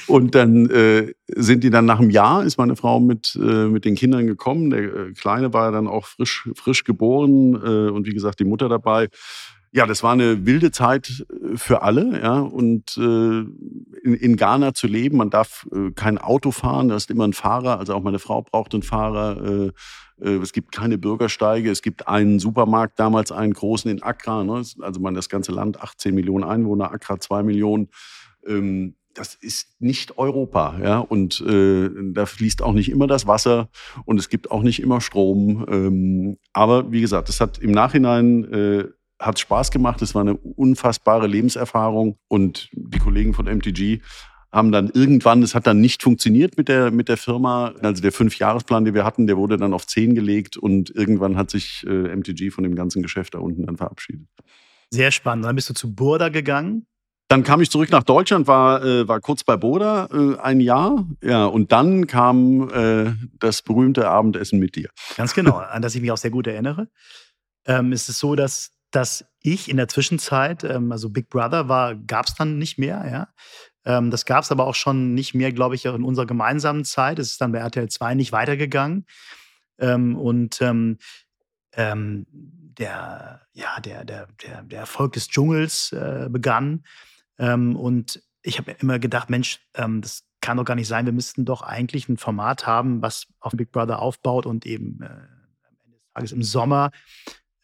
[0.07, 3.85] und dann äh, sind die dann nach einem Jahr, ist meine Frau mit, äh, mit
[3.85, 4.71] den Kindern gekommen.
[4.71, 8.69] Der äh, Kleine war dann auch frisch, frisch geboren äh, und wie gesagt, die Mutter
[8.69, 9.09] dabei.
[9.75, 12.39] Ja, das war eine wilde Zeit äh, für alle, ja.
[12.39, 17.11] Und äh, in, in Ghana zu leben, man darf äh, kein Auto fahren, da ist
[17.11, 19.73] immer ein Fahrer, also auch meine Frau braucht einen Fahrer.
[20.21, 24.45] Äh, äh, es gibt keine Bürgersteige, es gibt einen Supermarkt, damals einen großen in Accra,
[24.45, 24.63] ne?
[24.81, 27.89] also man das ganze Land, 18 Millionen Einwohner, Accra 2 Millionen.
[28.47, 33.71] Ähm, das ist nicht Europa, ja, und äh, da fließt auch nicht immer das Wasser
[34.05, 35.67] und es gibt auch nicht immer Strom.
[35.69, 38.85] Ähm, aber wie gesagt, das hat im Nachhinein äh,
[39.25, 40.03] hat Spaß gemacht.
[40.03, 44.01] Es war eine unfassbare Lebenserfahrung und die Kollegen von MTG
[44.53, 47.73] haben dann irgendwann, es hat dann nicht funktioniert mit der, mit der Firma.
[47.83, 51.51] Also der Fünfjahresplan, den wir hatten, der wurde dann auf zehn gelegt und irgendwann hat
[51.51, 54.29] sich äh, MTG von dem ganzen Geschäft da unten dann verabschiedet.
[54.91, 55.45] Sehr spannend.
[55.45, 56.87] Dann bist du zu Burda gegangen.
[57.29, 61.05] Dann kam ich zurück nach Deutschland, war, äh, war kurz bei Boda äh, ein Jahr.
[61.21, 64.91] Ja, und dann kam äh, das berühmte Abendessen mit dir.
[65.17, 66.89] Ganz genau, an das ich mich auch sehr gut erinnere.
[67.67, 71.95] Ähm, ist es so, dass dass ich in der Zwischenzeit, ähm, also Big Brother war,
[71.95, 73.29] gab es dann nicht mehr, ja.
[73.85, 77.19] Ähm, das gab es aber auch schon nicht mehr, glaube ich, in unserer gemeinsamen Zeit.
[77.19, 79.07] Es ist dann bei RTL 2 nicht weitergegangen.
[79.79, 80.99] Ähm, und ähm,
[81.73, 86.85] ähm, der, ja, der, der, der, der Erfolg des Dschungels äh, begann.
[87.39, 91.07] Ähm, und ich habe immer gedacht, Mensch, das kann doch gar nicht sein.
[91.07, 95.07] Wir müssten doch eigentlich ein Format haben, was auf Big Brother aufbaut und eben äh,
[95.07, 96.91] am Ende des Tages im Sommer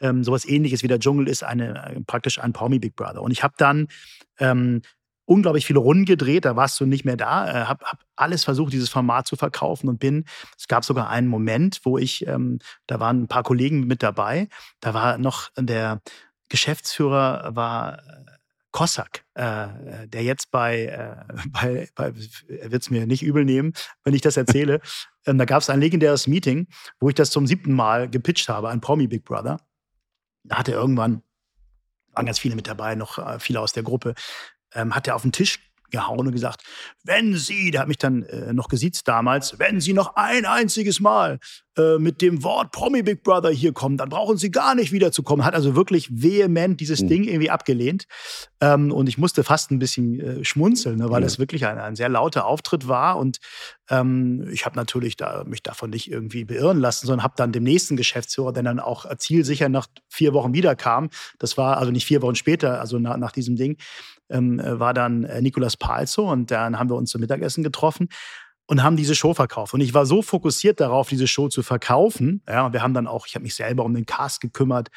[0.01, 3.23] ähm, sowas ähnliches wie der Dschungel ist, eine, äh, praktisch ein Promi Big Brother.
[3.23, 3.89] Und ich habe dann
[4.39, 4.83] ähm,
[5.31, 8.73] unglaublich viele Runden gedreht, da warst du nicht mehr da, äh, habe hab alles versucht,
[8.73, 10.25] dieses Format zu verkaufen und bin,
[10.59, 12.59] es gab sogar einen Moment, wo ich, ähm,
[12.89, 14.49] da waren ein paar Kollegen mit dabei,
[14.81, 16.01] da war noch der
[16.49, 18.01] Geschäftsführer, war äh,
[18.73, 22.13] Kossack, äh, der jetzt bei, äh, bei, bei
[22.49, 24.81] er wird es mir nicht übel nehmen, wenn ich das erzähle.
[25.27, 26.67] ähm, da gab es ein legendäres Meeting,
[26.99, 29.59] wo ich das zum siebten Mal gepitcht habe, ein Promi Big Brother
[30.49, 31.23] hat er irgendwann,
[32.13, 34.15] waren ganz viele mit dabei, noch äh, viele aus der Gruppe,
[34.73, 36.63] ähm, hat er auf den Tisch gehauen und gesagt,
[37.05, 41.01] wenn Sie, der hat mich dann äh, noch gesiezt damals, wenn Sie noch ein einziges
[41.01, 41.39] Mal
[41.77, 45.45] äh, mit dem Wort Promi Big Brother hier kommen, dann brauchen Sie gar nicht wiederzukommen.
[45.45, 47.09] Hat also wirklich vehement dieses mhm.
[47.09, 48.05] Ding irgendwie abgelehnt.
[48.61, 51.43] Ähm, und ich musste fast ein bisschen äh, schmunzeln, ne, weil es mhm.
[51.43, 53.19] wirklich ein, ein, sehr lauter Auftritt war.
[53.19, 53.39] Und
[53.89, 57.65] ähm, ich habe natürlich da, mich davon nicht irgendwie beirren lassen, sondern habe dann dem
[57.65, 62.23] nächsten Geschäftsführer, der dann auch zielsicher nach vier Wochen wiederkam, das war also nicht vier
[62.23, 63.77] Wochen später, also nach, nach diesem Ding,
[64.31, 68.09] ähm, äh, war dann äh, Nikolas Palzo und dann haben wir uns zum Mittagessen getroffen
[68.71, 69.75] und haben diese Show verkauft.
[69.75, 72.43] Und ich war so fokussiert darauf, diese Show zu verkaufen.
[72.49, 74.91] Ja, und wir haben dann auch, ich habe mich selber um den Cast gekümmert.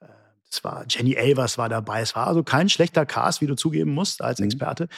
[0.00, 0.06] Äh,
[0.50, 2.00] es war Jenny Elvers war dabei.
[2.00, 4.46] Es war also kein schlechter Cast, wie du zugeben musst als mhm.
[4.46, 4.88] Experte.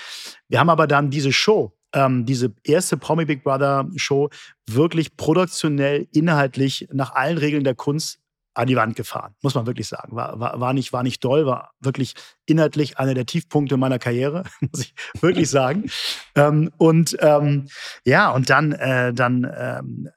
[0.49, 4.31] Wir haben aber dann diese Show, ähm, diese erste Promi Big Brother Show,
[4.69, 8.22] wirklich produktionell, inhaltlich nach allen Regeln der Kunst
[8.55, 10.15] an die Wand gefahren, muss man wirklich sagen.
[10.15, 12.15] War, war, war, nicht, war nicht doll, war wirklich
[12.47, 15.91] inhaltlich einer der Tiefpunkte meiner Karriere, muss ich wirklich sagen.
[16.35, 17.69] ähm, und ähm,
[18.05, 20.11] ja, und dann, äh, dann ähm,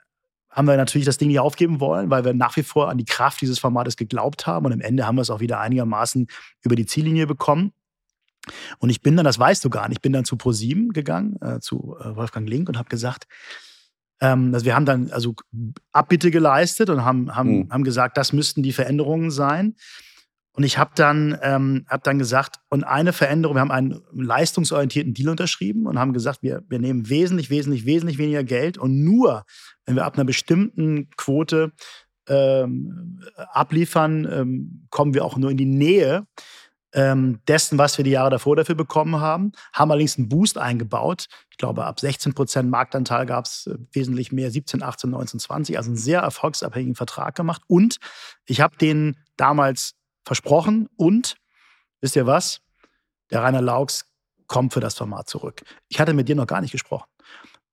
[0.49, 3.05] haben wir natürlich das Ding nicht aufgeben wollen, weil wir nach wie vor an die
[3.05, 4.65] Kraft dieses Formates geglaubt haben.
[4.65, 6.27] Und am Ende haben wir es auch wieder einigermaßen
[6.61, 7.73] über die Ziellinie bekommen.
[8.79, 11.35] Und ich bin dann, das weißt du gar nicht, ich bin dann zu ProSieben gegangen,
[11.41, 13.27] äh, zu äh, Wolfgang Link und habe gesagt,
[14.21, 15.35] ähm, also wir haben dann also
[15.91, 17.69] Abbitte geleistet und haben, haben, mhm.
[17.71, 19.75] haben gesagt, das müssten die Veränderungen sein.
[20.53, 25.13] Und ich habe dann, ähm, hab dann gesagt, und eine Veränderung, wir haben einen leistungsorientierten
[25.13, 29.43] Deal unterschrieben und haben gesagt, wir, wir nehmen wesentlich, wesentlich, wesentlich weniger Geld und nur,
[29.85, 31.73] wenn wir ab einer bestimmten Quote
[32.29, 36.25] ähm, abliefern, ähm, kommen wir auch nur in die Nähe
[36.95, 39.51] ähm, dessen, was wir die Jahre davor dafür bekommen haben.
[39.73, 41.27] Haben allerdings einen Boost eingebaut.
[41.51, 45.77] Ich glaube, ab 16 Prozent Marktanteil gab es äh, wesentlich mehr, 17, 18, 19, 20.
[45.77, 47.61] Also einen sehr erfolgsabhängigen Vertrag gemacht.
[47.67, 47.97] Und
[48.45, 50.87] ich habe den damals versprochen.
[50.95, 51.35] Und,
[51.99, 52.61] wisst ihr was?
[53.29, 54.05] Der Rainer Laux
[54.47, 55.63] kommt für das Format zurück.
[55.89, 57.09] Ich hatte mit dir noch gar nicht gesprochen.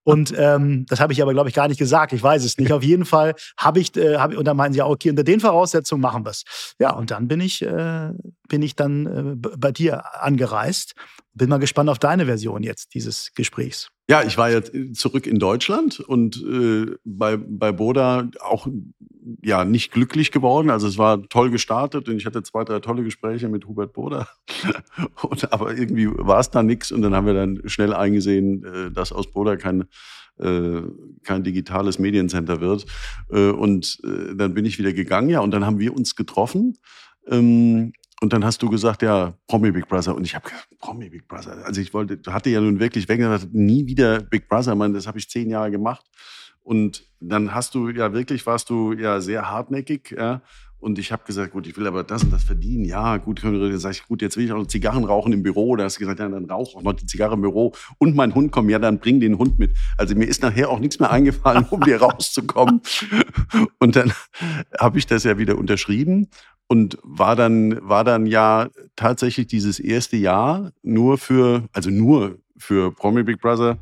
[0.05, 2.13] Und ähm, das habe ich aber, glaube ich, gar nicht gesagt.
[2.13, 2.73] Ich weiß es nicht.
[2.73, 6.01] Auf jeden Fall habe ich, äh, hab, und dann meinen sie, okay, unter den Voraussetzungen
[6.01, 6.75] machen wir es.
[6.79, 8.11] Ja, und dann bin ich, äh,
[8.53, 10.95] bin ich dann äh, bei dir angereist.
[11.33, 13.89] Bin mal gespannt auf deine Version jetzt dieses Gesprächs.
[14.11, 18.67] Ja, ich war jetzt zurück in Deutschland und äh, bei, bei Boda auch
[19.43, 20.69] ja nicht glücklich geworden.
[20.69, 24.29] Also es war toll gestartet und ich hatte zwei, drei tolle Gespräche mit Hubert Boder.
[25.23, 28.91] und, aber irgendwie war es da nichts und dann haben wir dann schnell eingesehen, äh,
[28.91, 29.85] dass aus Boder kein
[30.39, 30.83] äh,
[31.23, 32.85] kein digitales Mediencenter wird.
[33.31, 36.77] Äh, und äh, dann bin ich wieder gegangen, ja, und dann haben wir uns getroffen.
[37.27, 40.15] Ähm, und dann hast du gesagt, ja, Promi Big Brother.
[40.15, 41.67] Und ich habe gesagt, Promi Big Brother.
[41.67, 44.77] Also ich wollte, hatte ja nun wirklich weg, nie wieder Big Brother.
[44.77, 46.07] Man, das habe ich zehn Jahre gemacht.
[46.63, 50.41] Und dann hast du ja wirklich, warst du ja sehr hartnäckig, ja.
[50.83, 52.85] Und ich habe gesagt, gut, ich will aber das und das verdienen.
[52.85, 55.77] Ja, gut, dann sag ich, gut, jetzt will ich auch Zigarren rauchen im Büro.
[55.77, 57.73] Da hast du gesagt, ja, dann rauch auch noch die Zigarre im Büro.
[57.99, 59.77] Und mein Hund kommt, ja, dann bring den Hund mit.
[59.97, 62.81] Also mir ist nachher auch nichts mehr eingefallen, um hier rauszukommen.
[63.79, 64.13] Und dann
[64.77, 66.29] habe ich das ja wieder unterschrieben
[66.67, 72.93] und war dann, war dann ja tatsächlich dieses erste Jahr nur für, also nur für
[72.93, 73.79] Promi Big Brother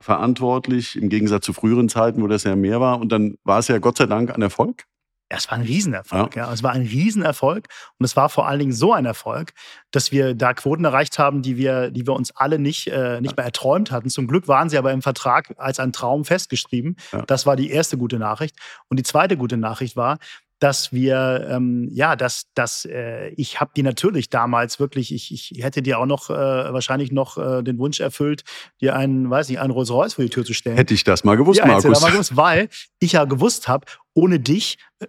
[0.00, 3.00] verantwortlich, im Gegensatz zu früheren Zeiten, wo das ja mehr war.
[3.00, 4.84] Und dann war es ja Gott sei Dank ein Erfolg.
[5.30, 6.36] Ja, es war ein Riesenerfolg.
[6.36, 6.46] Ja.
[6.46, 6.52] ja.
[6.52, 7.66] Es war ein Riesenerfolg.
[7.98, 9.52] Und es war vor allen Dingen so ein Erfolg,
[9.90, 13.36] dass wir da Quoten erreicht haben, die wir, die wir uns alle nicht, äh, nicht
[13.36, 14.10] mehr erträumt hatten.
[14.10, 16.96] Zum Glück waren sie aber im Vertrag als ein Traum festgeschrieben.
[17.12, 17.22] Ja.
[17.22, 18.56] Das war die erste gute Nachricht.
[18.88, 20.18] Und die zweite gute Nachricht war,
[20.58, 25.62] dass wir, ähm, ja, dass, dass äh, ich habe die natürlich damals wirklich, ich, ich
[25.62, 28.44] hätte dir auch noch äh, wahrscheinlich noch äh, den Wunsch erfüllt,
[28.80, 30.76] dir einen, weiß nicht, einen Rolls Royce vor die Tür zu stellen.
[30.76, 32.00] Hätte ich das mal gewusst, ja, Markus.
[32.00, 32.68] Mal gewusst, weil
[33.00, 35.06] ich ja gewusst habe, ohne dich, äh,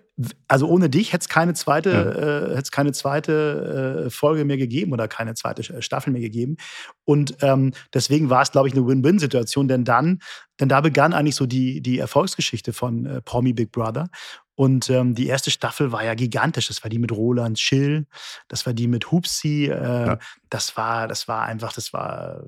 [0.48, 2.52] also ohne dich hätte es keine zweite, ja.
[2.52, 6.58] äh, hätte keine zweite äh, Folge mehr gegeben oder keine zweite Staffel mehr gegeben.
[7.06, 10.20] Und ähm, deswegen war es, glaube ich, eine Win-Win-Situation, denn dann,
[10.60, 14.10] denn da begann eigentlich so die, die Erfolgsgeschichte von äh, Promi Big Brother.
[14.56, 16.68] Und ähm, die erste Staffel war ja gigantisch.
[16.68, 18.08] Das war die mit Roland Schill,
[18.48, 19.66] das war die mit Hupsi.
[19.66, 20.20] Äh, ja.
[20.50, 22.44] Das war, das war einfach, das war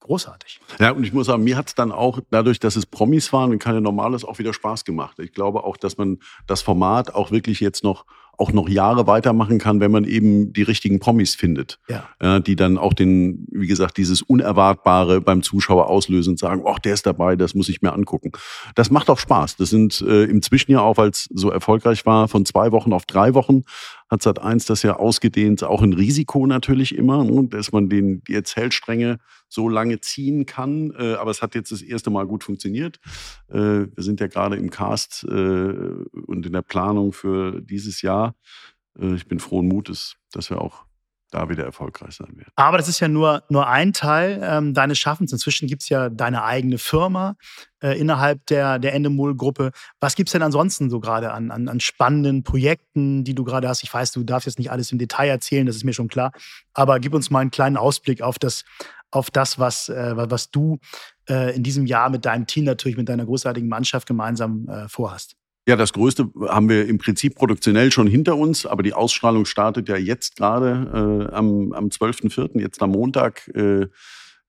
[0.00, 0.60] großartig.
[0.78, 3.50] Ja, und ich muss sagen, mir hat es dann auch, dadurch, dass es Promis waren
[3.50, 5.18] und keine Normales, auch wieder Spaß gemacht.
[5.18, 8.04] Ich glaube auch, dass man das Format auch wirklich jetzt noch
[8.38, 11.78] auch noch Jahre weitermachen kann, wenn man eben die richtigen Promis findet.
[11.88, 12.04] Ja.
[12.22, 12.40] ja.
[12.40, 16.94] die dann auch den, wie gesagt, dieses Unerwartbare beim Zuschauer auslösen und sagen, ach, der
[16.94, 18.32] ist dabei, das muss ich mir angucken.
[18.74, 19.56] Das macht auch Spaß.
[19.56, 23.06] Das sind äh, im Zwischenjahr auch, weil es so erfolgreich war, von zwei Wochen auf
[23.06, 23.64] drei Wochen,
[24.14, 28.22] hat Sat 1 das ja ausgedehnt, auch ein Risiko natürlich immer, ne, dass man den,
[28.24, 30.92] die Erzählstränge so lange ziehen kann.
[30.98, 33.00] Äh, aber es hat jetzt das erste Mal gut funktioniert.
[33.48, 38.34] Äh, wir sind ja gerade im Cast äh, und in der Planung für dieses Jahr.
[38.96, 40.84] Ich bin frohen Mutes, dass wir auch
[41.30, 42.52] da wieder erfolgreich sein werden.
[42.56, 45.32] Aber das ist ja nur, nur ein Teil ähm, deines Schaffens.
[45.32, 47.36] Inzwischen gibt es ja deine eigene Firma
[47.82, 49.72] äh, innerhalb der, der Endemol-Gruppe.
[50.00, 53.68] Was gibt es denn ansonsten so gerade an, an, an spannenden Projekten, die du gerade
[53.68, 53.82] hast?
[53.82, 56.32] Ich weiß, du darfst jetzt nicht alles im Detail erzählen, das ist mir schon klar.
[56.72, 58.64] Aber gib uns mal einen kleinen Ausblick auf das,
[59.10, 60.78] auf das was, äh, was du
[61.28, 65.36] äh, in diesem Jahr mit deinem Team natürlich, mit deiner großartigen Mannschaft gemeinsam äh, vorhast.
[65.66, 69.88] Ja, das Größte haben wir im Prinzip produktionell schon hinter uns, aber die Ausstrahlung startet
[69.88, 73.86] ja jetzt gerade äh, am, am 12.04., jetzt am Montag äh,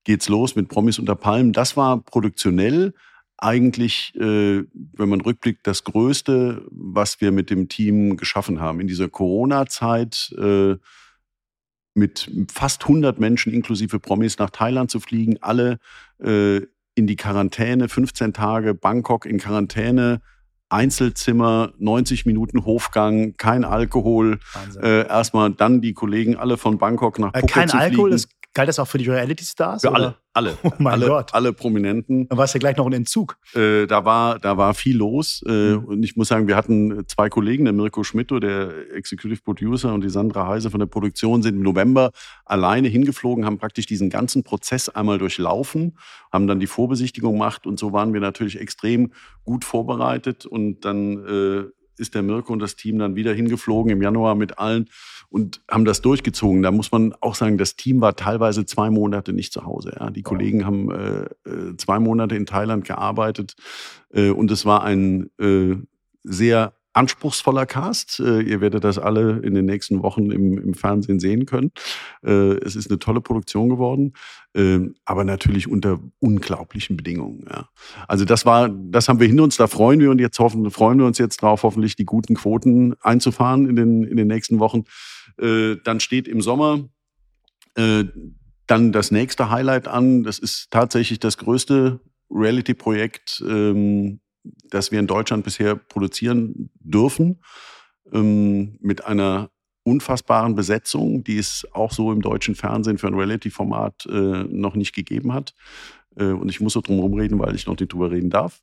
[0.04, 1.54] geht's los mit Promis unter Palmen.
[1.54, 2.94] Das war produktionell
[3.38, 8.82] eigentlich, äh, wenn man rückblickt, das Größte, was wir mit dem Team geschaffen haben.
[8.82, 10.76] In dieser Corona-Zeit äh,
[11.94, 15.80] mit fast 100 Menschen inklusive Promis nach Thailand zu fliegen, alle
[16.22, 16.58] äh,
[16.96, 20.22] in die Quarantäne, 15 Tage Bangkok in Quarantäne,
[20.70, 24.40] Einzelzimmer, 90 Minuten Hofgang, kein Alkohol.
[24.82, 28.70] Äh, erstmal dann die Kollegen alle von Bangkok nach äh, Phuket Kein Alkohol, ist Galt
[28.70, 29.82] das auch für die Reality-Stars?
[29.82, 30.58] Für alle, alle.
[30.64, 31.34] Oh mein alle, Gott.
[31.34, 32.30] Alle Prominenten.
[32.30, 33.38] Dann war es ja gleich noch ein Entzug.
[33.54, 35.44] Äh, da, war, da war viel los.
[35.46, 35.84] Äh, mhm.
[35.84, 40.06] Und ich muss sagen, wir hatten zwei Kollegen, der Mirko Schmitto, der Executive Producer, und
[40.06, 42.12] die Sandra Heise von der Produktion, sind im November
[42.46, 45.98] alleine hingeflogen, haben praktisch diesen ganzen Prozess einmal durchlaufen,
[46.32, 47.68] haben dann die Vorbesichtigung gemacht.
[47.68, 49.12] Und so waren wir natürlich extrem
[49.44, 50.46] gut vorbereitet.
[50.46, 51.64] Und dann äh,
[52.00, 54.90] ist der Mirko und das Team dann wieder hingeflogen im Januar mit allen
[55.30, 56.62] und haben das durchgezogen.
[56.62, 59.96] Da muss man auch sagen, das Team war teilweise zwei Monate nicht zu Hause.
[60.00, 60.10] Ja.
[60.10, 60.22] Die.
[60.22, 63.56] Kollegen haben äh, äh, zwei Monate in Thailand gearbeitet
[64.12, 65.76] äh, und es war ein äh,
[66.24, 68.20] sehr anspruchsvoller Cast.
[68.20, 71.72] Äh, ihr werdet das alle in den nächsten Wochen im, im Fernsehen sehen können.
[72.24, 74.14] Äh, es ist eine tolle Produktion geworden,
[74.54, 77.46] äh, aber natürlich unter unglaublichen Bedingungen.
[78.08, 79.58] Also das war, das haben wir hinter uns.
[79.58, 82.96] Da freuen wir uns jetzt hoffen, freuen wir uns jetzt drauf, hoffentlich die guten Quoten
[83.02, 84.86] einzufahren in den in den nächsten Wochen.
[85.38, 86.90] Äh, dann steht im Sommer
[87.78, 90.24] dann das nächste Highlight an.
[90.24, 92.00] Das ist tatsächlich das größte
[92.32, 94.22] Reality-Projekt ähm,
[94.70, 97.42] das wir in Deutschland bisher produzieren dürfen,
[98.12, 99.50] ähm, mit einer
[99.84, 104.94] unfassbaren Besetzung, die es auch so im deutschen Fernsehen für ein Reality-Format äh, noch nicht
[104.94, 105.54] gegeben hat.
[106.16, 108.62] Äh, und ich muss so drum herum reden, weil ich noch nicht drüber reden darf.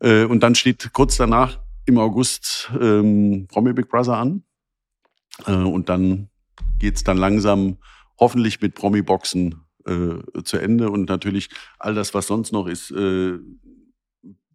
[0.00, 4.44] Äh, und dann steht kurz danach im August ähm, Promi Big Brother an.
[5.46, 6.28] Äh, und dann
[6.78, 7.78] geht es dann langsam
[8.18, 10.90] hoffentlich mit Promi-Boxen äh, zu Ende.
[10.90, 13.38] Und natürlich all das, was sonst noch ist, äh,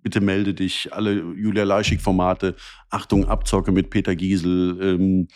[0.02, 2.56] bitte melde dich, alle Julia Leischig-Formate,
[2.90, 5.28] Achtung, Abzocke mit Peter Giesel, ähm,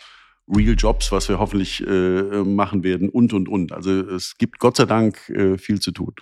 [0.48, 3.72] Real Jobs, was wir hoffentlich äh, machen werden und, und, und.
[3.72, 6.14] Also es gibt Gott sei Dank äh, viel zu tun.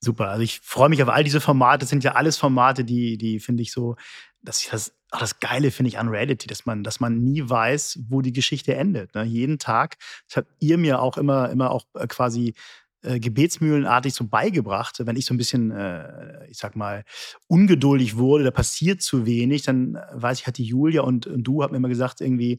[0.00, 0.28] Super.
[0.28, 1.80] Also ich freue mich auf all diese Formate.
[1.80, 3.96] Das sind ja alles Formate, die, die finde ich so,
[4.42, 7.48] dass ich das, auch das Geile finde ich an Reality, dass man, dass man nie
[7.48, 9.14] weiß, wo die Geschichte endet.
[9.14, 9.24] Ne?
[9.24, 9.96] Jeden Tag.
[10.28, 12.54] Das habt ihr mir auch immer, immer auch äh, quasi
[13.04, 14.96] äh, gebetsmühlenartig so beigebracht.
[15.04, 17.04] Wenn ich so ein bisschen, äh, ich sag mal,
[17.46, 21.62] ungeduldig wurde, da passiert zu wenig, dann weiß ich, hat die Julia und, und du
[21.62, 22.58] habt mir immer gesagt, irgendwie,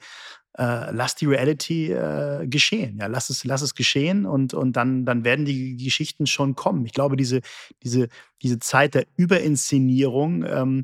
[0.58, 2.98] äh, lass die Reality äh, geschehen.
[3.00, 6.86] Ja, lass es, lass es geschehen und, und dann, dann werden die Geschichten schon kommen.
[6.86, 7.42] Ich glaube, diese,
[7.84, 8.08] diese,
[8.42, 10.84] diese Zeit der Überinszenierung, ähm,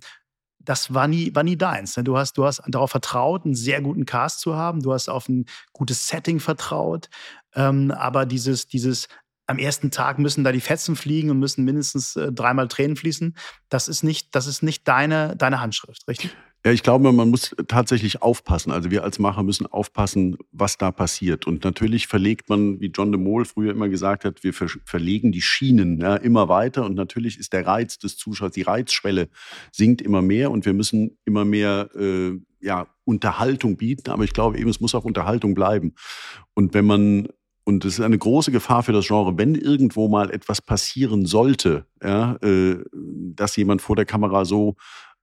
[0.60, 1.98] das war nie, war nie deins.
[1.98, 2.04] Ne?
[2.04, 4.82] Du hast, du hast darauf vertraut, einen sehr guten Cast zu haben.
[4.82, 7.10] Du hast auf ein gutes Setting vertraut.
[7.56, 9.08] Ähm, aber dieses, dieses
[9.48, 13.36] am ersten Tag müssen da die Fetzen fliegen und müssen mindestens äh, dreimal Tränen fließen.
[13.70, 16.36] Das ist nicht, das ist nicht deine, deine Handschrift, richtig?
[16.64, 18.72] Ja, ich glaube, man muss tatsächlich aufpassen.
[18.72, 21.48] Also wir als Macher müssen aufpassen, was da passiert.
[21.48, 25.32] Und natürlich verlegt man, wie John de Mol früher immer gesagt hat, wir ver verlegen
[25.32, 26.86] die Schienen ja, immer weiter.
[26.86, 29.30] Und natürlich ist der Reiz des Zuschauers, die Reizschwelle
[29.72, 34.12] sinkt immer mehr und wir müssen immer mehr äh, ja, Unterhaltung bieten.
[34.12, 35.96] Aber ich glaube eben, es muss auch Unterhaltung bleiben.
[36.54, 37.28] Und wenn man
[37.64, 41.86] und es ist eine große Gefahr für das Genre, wenn irgendwo mal etwas passieren sollte,
[42.04, 44.76] ja, äh, dass jemand vor der Kamera so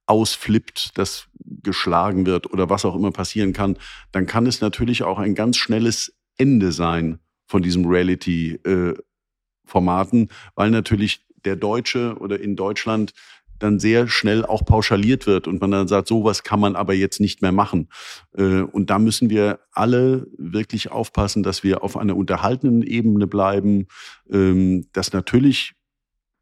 [0.07, 1.29] ausflippt, dass
[1.63, 3.77] geschlagen wird oder was auch immer passieren kann,
[4.13, 10.71] dann kann es natürlich auch ein ganz schnelles Ende sein von diesem Reality-Formaten, äh, weil
[10.71, 13.13] natürlich der Deutsche oder in Deutschland
[13.59, 17.21] dann sehr schnell auch pauschaliert wird und man dann sagt, sowas kann man aber jetzt
[17.21, 17.89] nicht mehr machen.
[18.37, 23.87] Äh, und da müssen wir alle wirklich aufpassen, dass wir auf einer unterhaltenden Ebene bleiben,
[24.31, 25.75] ähm, dass natürlich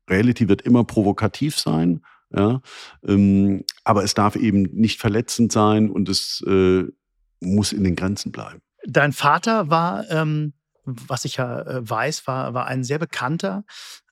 [0.09, 2.02] Reality wird immer provokativ sein,
[2.35, 2.61] ja,
[3.07, 6.85] ähm, aber es darf eben nicht verletzend sein und es äh,
[7.40, 8.61] muss in den Grenzen bleiben.
[8.85, 10.52] Dein Vater war, ähm,
[10.85, 13.64] was ich ja äh, weiß, war, war ein sehr bekannter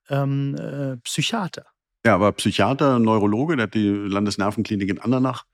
[0.06, 1.64] Psychiater.
[2.04, 5.46] Er war Psychiater, Neurologe, der hat die Landesnervenklinik in Andernach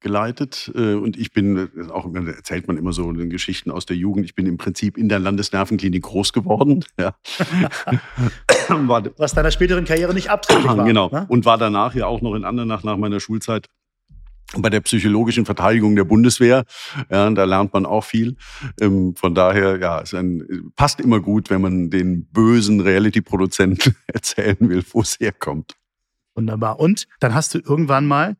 [0.00, 4.24] geleitet äh, und ich bin, auch erzählt man immer so in Geschichten aus der Jugend,
[4.24, 6.86] ich bin im Prinzip in der Landesnervenklinik groß geworden.
[6.98, 7.14] Ja.
[9.18, 10.86] Was deiner späteren Karriere nicht abträglich war.
[10.86, 11.10] Genau.
[11.10, 11.26] Ne?
[11.28, 13.68] Und war danach ja auch noch in Andernach nach meiner Schulzeit
[14.56, 16.64] bei der psychologischen Verteidigung der Bundeswehr.
[17.10, 18.36] Ja, da lernt man auch viel.
[18.80, 20.16] Ähm, von daher, ja, es
[20.76, 25.76] passt immer gut, wenn man den bösen Reality-Produzenten erzählen will, wo es herkommt.
[26.40, 26.80] Wunderbar.
[26.80, 28.34] Und dann hast du irgendwann mal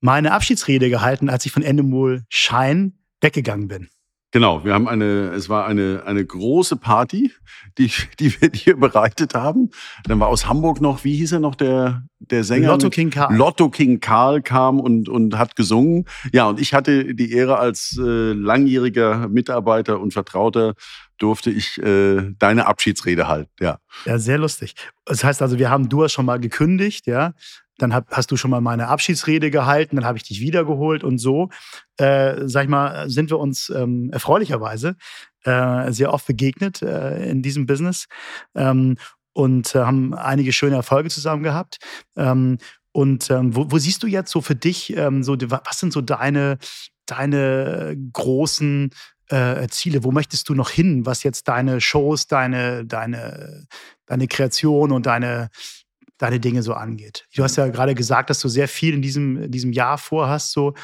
[0.00, 3.88] meine Abschiedsrede gehalten, als ich von Endemol Schein weggegangen bin.
[4.34, 7.30] Genau, wir haben eine, es war eine, eine große Party,
[7.78, 9.70] die, die wir hier bereitet haben.
[10.02, 12.70] Dann war aus Hamburg noch, wie hieß er noch, der, der Sänger?
[12.70, 13.32] Lotto King Karl.
[13.36, 16.06] Lotto King Karl kam und, und hat gesungen.
[16.32, 20.74] Ja, und ich hatte die Ehre als äh, langjähriger Mitarbeiter und Vertrauter
[21.18, 23.78] durfte ich äh, deine Abschiedsrede halten, ja.
[24.04, 24.74] Ja, sehr lustig.
[25.04, 27.34] Das heißt also, wir haben, du hast schon mal gekündigt, ja
[27.78, 31.18] dann hab, hast du schon mal meine Abschiedsrede gehalten, dann habe ich dich wiedergeholt und
[31.18, 31.50] so,
[31.96, 34.96] äh, sag ich mal, sind wir uns ähm, erfreulicherweise
[35.44, 38.06] äh, sehr oft begegnet äh, in diesem Business
[38.54, 38.96] ähm,
[39.32, 41.78] und äh, haben einige schöne Erfolge zusammen gehabt.
[42.16, 42.58] Ähm,
[42.92, 46.00] und ähm, wo, wo, siehst du jetzt so für dich, ähm, so, was sind so
[46.00, 46.58] deine,
[47.06, 48.90] deine großen
[49.28, 50.04] äh, Ziele?
[50.04, 53.66] Wo möchtest du noch hin, was jetzt deine Shows, deine, deine,
[54.06, 55.50] deine Kreation und deine,
[56.18, 57.26] deine Dinge so angeht.
[57.34, 60.52] Du hast ja gerade gesagt, dass du sehr viel in diesem, diesem Jahr vorhast.
[60.52, 60.74] So,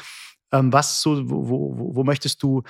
[0.51, 2.63] ähm, was so, wo, wo, wo, möchtest du,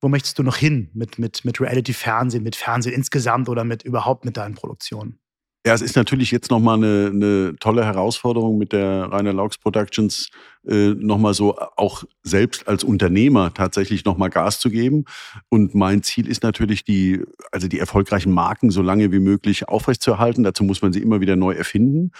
[0.00, 4.24] wo möchtest du noch hin mit, mit, mit Reality-Fernsehen, mit Fernsehen insgesamt oder mit überhaupt
[4.24, 5.20] mit deinen Produktionen?
[5.66, 10.30] Ja, es ist natürlich jetzt nochmal eine, eine tolle Herausforderung mit der Rainer Laux Productions,
[10.66, 15.04] äh, nochmal so auch selbst als Unternehmer tatsächlich nochmal Gas zu geben.
[15.48, 20.44] Und mein Ziel ist natürlich, die, also die erfolgreichen Marken so lange wie möglich aufrechtzuerhalten.
[20.44, 22.12] Dazu muss man sie immer wieder neu erfinden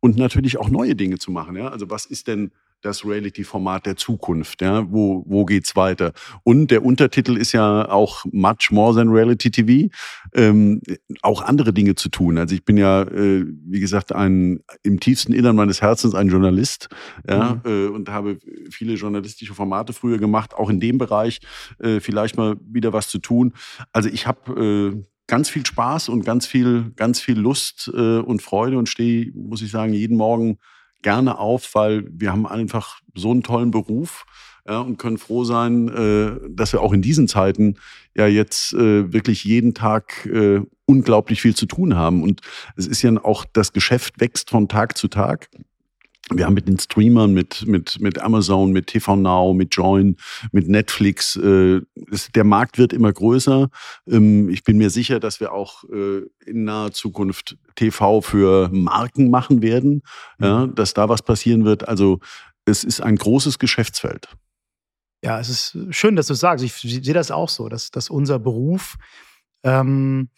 [0.00, 1.56] und natürlich auch neue Dinge zu machen.
[1.56, 1.68] Ja?
[1.68, 2.50] Also was ist denn
[2.82, 4.62] das Reality-Format der Zukunft.
[4.62, 4.90] Ja?
[4.90, 6.12] Wo, wo geht's weiter?
[6.44, 9.92] Und der Untertitel ist ja auch much more than Reality TV,
[10.34, 10.80] ähm,
[11.22, 12.38] auch andere Dinge zu tun.
[12.38, 16.88] Also ich bin ja, äh, wie gesagt, ein im tiefsten Innern meines Herzens ein Journalist
[17.28, 17.60] ja?
[17.64, 17.70] Mhm.
[17.70, 18.38] Äh, und habe
[18.70, 21.40] viele journalistische Formate früher gemacht, auch in dem Bereich
[21.78, 23.52] äh, vielleicht mal wieder was zu tun.
[23.92, 28.42] Also ich habe äh, ganz viel Spaß und ganz viel, ganz viel Lust äh, und
[28.42, 30.58] Freude und stehe, muss ich sagen, jeden Morgen
[31.06, 34.26] gerne auf, weil wir haben einfach so einen tollen Beruf
[34.66, 37.76] ja, und können froh sein, äh, dass wir auch in diesen Zeiten
[38.16, 42.24] ja jetzt äh, wirklich jeden Tag äh, unglaublich viel zu tun haben.
[42.24, 42.40] Und
[42.74, 45.48] es ist ja auch, das Geschäft wächst von Tag zu Tag.
[46.32, 50.16] Wir haben mit den Streamern, mit, mit, mit Amazon, mit TV Now, mit Join,
[50.50, 53.68] mit Netflix, äh, es, der Markt wird immer größer.
[54.08, 59.30] Ähm, ich bin mir sicher, dass wir auch äh, in naher Zukunft TV für Marken
[59.30, 60.02] machen werden,
[60.40, 61.86] ja, dass da was passieren wird.
[61.86, 62.18] Also
[62.64, 64.28] es ist ein großes Geschäftsfeld.
[65.22, 66.64] Ja, es ist schön, dass du es sagst.
[66.64, 68.96] Ich sehe das auch so, dass, dass unser Beruf,
[69.62, 70.28] ähm,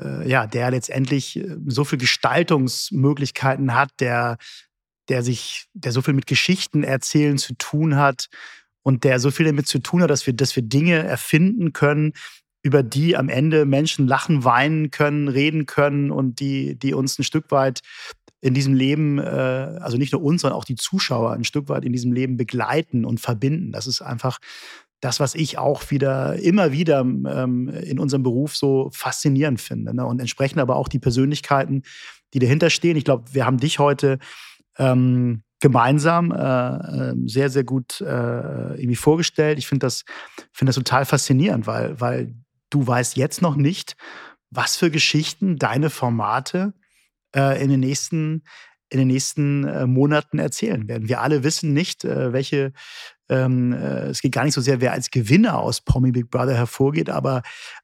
[0.00, 4.38] äh, ja, der letztendlich äh, so viele Gestaltungsmöglichkeiten hat, der,
[5.12, 8.28] der sich, der so viel mit Geschichten erzählen zu tun hat
[8.82, 12.14] und der so viel damit zu tun hat, dass wir, dass wir Dinge erfinden können,
[12.62, 17.24] über die am Ende Menschen lachen, weinen können, reden können und die, die uns ein
[17.24, 17.80] Stück weit
[18.40, 19.22] in diesem Leben, äh,
[19.82, 23.04] also nicht nur uns, sondern auch die Zuschauer ein Stück weit in diesem Leben begleiten
[23.04, 23.70] und verbinden.
[23.70, 24.38] Das ist einfach
[25.02, 29.94] das, was ich auch wieder, immer wieder ähm, in unserem Beruf so faszinierend finde.
[29.94, 30.06] Ne?
[30.06, 31.82] Und entsprechend aber auch die Persönlichkeiten,
[32.32, 32.96] die dahinter stehen.
[32.96, 34.18] Ich glaube, wir haben dich heute
[34.78, 39.58] ähm, gemeinsam äh, ähm, sehr, sehr gut äh, irgendwie vorgestellt.
[39.58, 40.04] Ich finde das,
[40.52, 42.34] find das total faszinierend, weil, weil
[42.68, 43.96] du weißt jetzt noch nicht,
[44.50, 46.74] was für Geschichten deine Formate
[47.34, 48.42] äh, in den nächsten,
[48.88, 51.08] in den nächsten äh, Monaten erzählen werden.
[51.08, 52.72] Wir alle wissen nicht, äh, welche,
[53.28, 56.56] ähm, äh, es geht gar nicht so sehr, wer als Gewinner aus Promi Big Brother
[56.56, 57.42] hervorgeht, aber,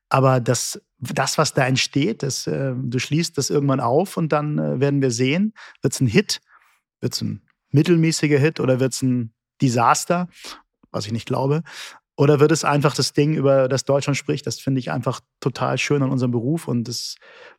[0.08, 5.00] aber das, das, was da entsteht, das, du schließt das irgendwann auf und dann werden
[5.00, 6.40] wir sehen, wird es ein Hit,
[7.00, 10.28] wird es ein mittelmäßiger Hit oder wird es ein Desaster,
[10.90, 11.62] was ich nicht glaube.
[12.16, 14.46] Oder wird es einfach das Ding, über das Deutschland spricht?
[14.46, 17.14] Das finde ich einfach total schön an unserem Beruf und das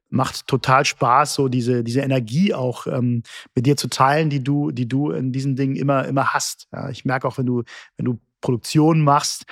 [0.10, 3.24] macht total Spaß, so diese, diese Energie auch ähm,
[3.56, 6.68] mit dir zu teilen, die du, die du in diesen Dingen immer, immer hast.
[6.74, 7.64] Ja, ich merke auch, wenn du,
[7.96, 9.46] wenn du Produktion machst,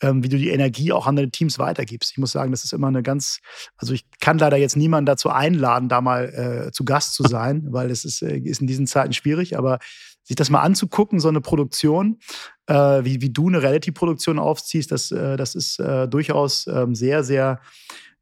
[0.00, 2.12] ähm, wie du die Energie auch an deine Teams weitergibst.
[2.12, 3.40] Ich muss sagen, das ist immer eine ganz,
[3.76, 7.66] also ich kann leider jetzt niemanden dazu einladen, da mal äh, zu Gast zu sein,
[7.70, 9.78] weil es ist, äh, ist in diesen Zeiten schwierig, aber
[10.22, 12.18] sich das mal anzugucken, so eine Produktion,
[12.66, 17.24] äh, wie, wie du eine Reality-Produktion aufziehst, das, äh, das ist äh, durchaus ähm, sehr,
[17.24, 17.60] sehr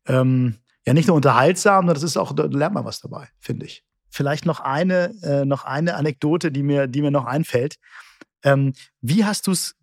[0.06, 0.56] ähm,
[0.88, 3.84] ja nicht nur unterhaltsam, sondern das ist auch, da lernt man was dabei, finde ich.
[4.10, 7.76] Vielleicht noch eine, äh, noch eine Anekdote, die mir, die mir noch einfällt.
[8.42, 9.76] Ähm, wie hast du es,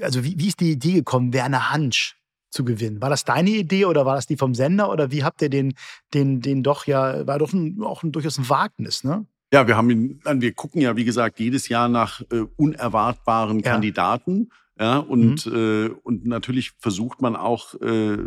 [0.00, 2.16] also wie, wie ist die Idee gekommen, Werner Hansch
[2.50, 3.00] zu gewinnen?
[3.00, 5.74] War das deine Idee oder war das die vom Sender oder wie habt ihr den,
[6.14, 9.26] den, den doch ja, war doch ein, auch ein, durchaus ein Wagnis, ne?
[9.52, 13.72] Ja, wir haben ihn, wir gucken ja, wie gesagt, jedes Jahr nach äh, unerwartbaren ja.
[13.72, 14.50] Kandidaten.
[14.78, 15.54] Ja, und, mhm.
[15.54, 18.18] äh, und natürlich versucht man auch äh,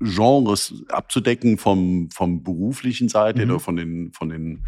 [0.00, 3.50] Genres abzudecken vom, vom beruflichen Seite mhm.
[3.52, 4.64] oder von den, von, den,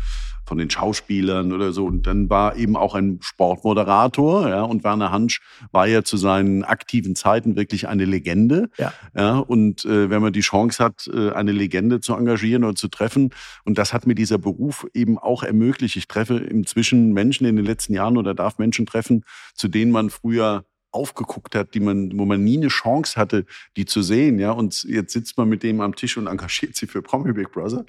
[0.47, 1.87] von den Schauspielern oder so.
[1.87, 5.41] Und dann war eben auch ein Sportmoderator, ja, und Werner Hansch
[5.73, 8.71] war ja zu seinen aktiven Zeiten wirklich eine Legende.
[8.79, 8.93] Ja.
[9.17, 12.87] ja und äh, wenn man die Chance hat, äh, eine Legende zu engagieren oder zu
[12.87, 13.31] treffen,
[13.65, 15.97] und das hat mir dieser Beruf eben auch ermöglicht.
[15.97, 19.25] Ich treffe inzwischen Menschen in den letzten Jahren oder darf Menschen treffen,
[19.55, 20.65] zu denen man früher
[20.95, 23.45] aufgeguckt hat, die man, wo man nie eine Chance hatte,
[23.77, 24.53] die zu sehen, ja.
[24.53, 27.85] Und jetzt sitzt man mit dem am Tisch und engagiert sich für Promi Big Brother.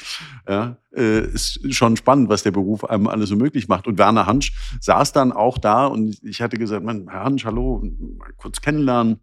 [0.47, 3.87] Ja, äh, ist schon spannend, was der Beruf einem alles so möglich macht.
[3.87, 7.83] Und Werner Hansch saß dann auch da und ich hatte gesagt, man, Herr Hansch, hallo,
[8.17, 9.19] mal kurz kennenlernen.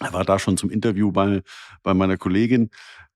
[0.00, 1.42] Er war da schon zum Interview bei,
[1.82, 2.70] bei meiner Kollegin.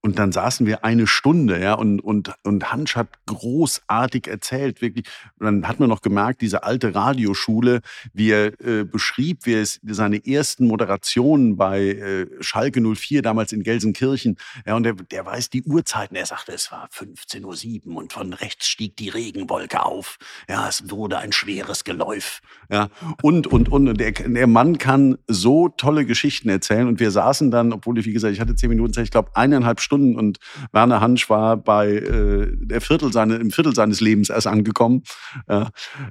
[0.05, 5.07] Und dann saßen wir eine Stunde, ja, und, und, und Hansch hat großartig erzählt, wirklich.
[5.38, 7.82] Und dann hat man noch gemerkt, diese alte Radioschule,
[8.12, 13.62] wie er äh, beschrieb, wie es seine ersten Moderationen bei äh, Schalke 04 damals in
[13.62, 16.16] Gelsenkirchen, ja, und der, der weiß die Uhrzeiten.
[16.16, 20.18] Er sagte, es war 15.07 Uhr und von rechts stieg die Regenwolke auf.
[20.48, 22.40] Ja, es wurde ein schweres Geläuf.
[22.68, 22.88] Ja,
[23.22, 26.88] und, und, und, und der, der Mann kann so tolle Geschichten erzählen.
[26.88, 29.30] Und wir saßen dann, obwohl ich, wie gesagt, ich hatte zehn Minuten Zeit, ich glaube,
[29.36, 30.38] eineinhalb Stunden Stunden und
[30.72, 35.03] Werner Hansch war bei äh, der Viertel seine, im Viertel seines Lebens erst angekommen.
[35.47, 35.66] Äh,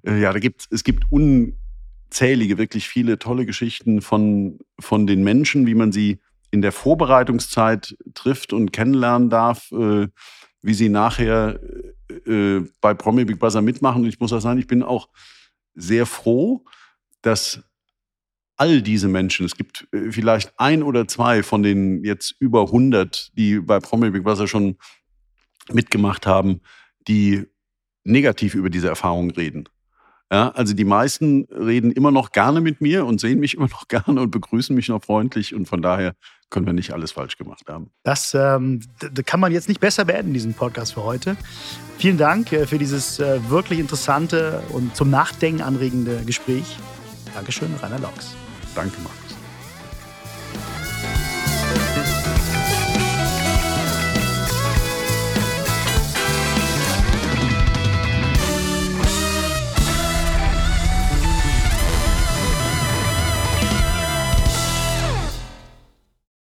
[0.05, 5.73] ja, da gibt es gibt unzählige, wirklich viele tolle Geschichten von, von den Menschen, wie
[5.73, 6.19] man sie
[6.51, 10.07] in der Vorbereitungszeit trifft und kennenlernen darf, äh,
[10.61, 11.59] wie sie nachher
[12.27, 14.03] äh, bei Promi Big Brother mitmachen.
[14.03, 15.09] Und ich muss auch sagen, ich bin auch
[15.73, 16.65] sehr froh,
[17.23, 17.63] dass
[18.61, 23.31] all diese Menschen, es gibt äh, vielleicht ein oder zwei von den jetzt über 100,
[23.35, 24.77] die bei Promi Big Brother schon
[25.73, 26.61] mitgemacht haben,
[27.07, 27.47] die
[28.03, 29.67] negativ über diese Erfahrung reden.
[30.31, 33.87] Ja, also die meisten reden immer noch gerne mit mir und sehen mich immer noch
[33.87, 35.55] gerne und begrüßen mich noch freundlich.
[35.55, 36.13] Und von daher
[36.51, 37.89] können wir nicht alles falsch gemacht haben.
[38.03, 38.81] Das ähm,
[39.25, 41.35] kann man jetzt nicht besser beenden, diesen Podcast für heute.
[41.97, 46.77] Vielen Dank äh, für dieses äh, wirklich interessante und zum Nachdenken anregende Gespräch.
[47.33, 48.35] Dankeschön, Rainer Laux.
[48.75, 49.20] Danke, Markus.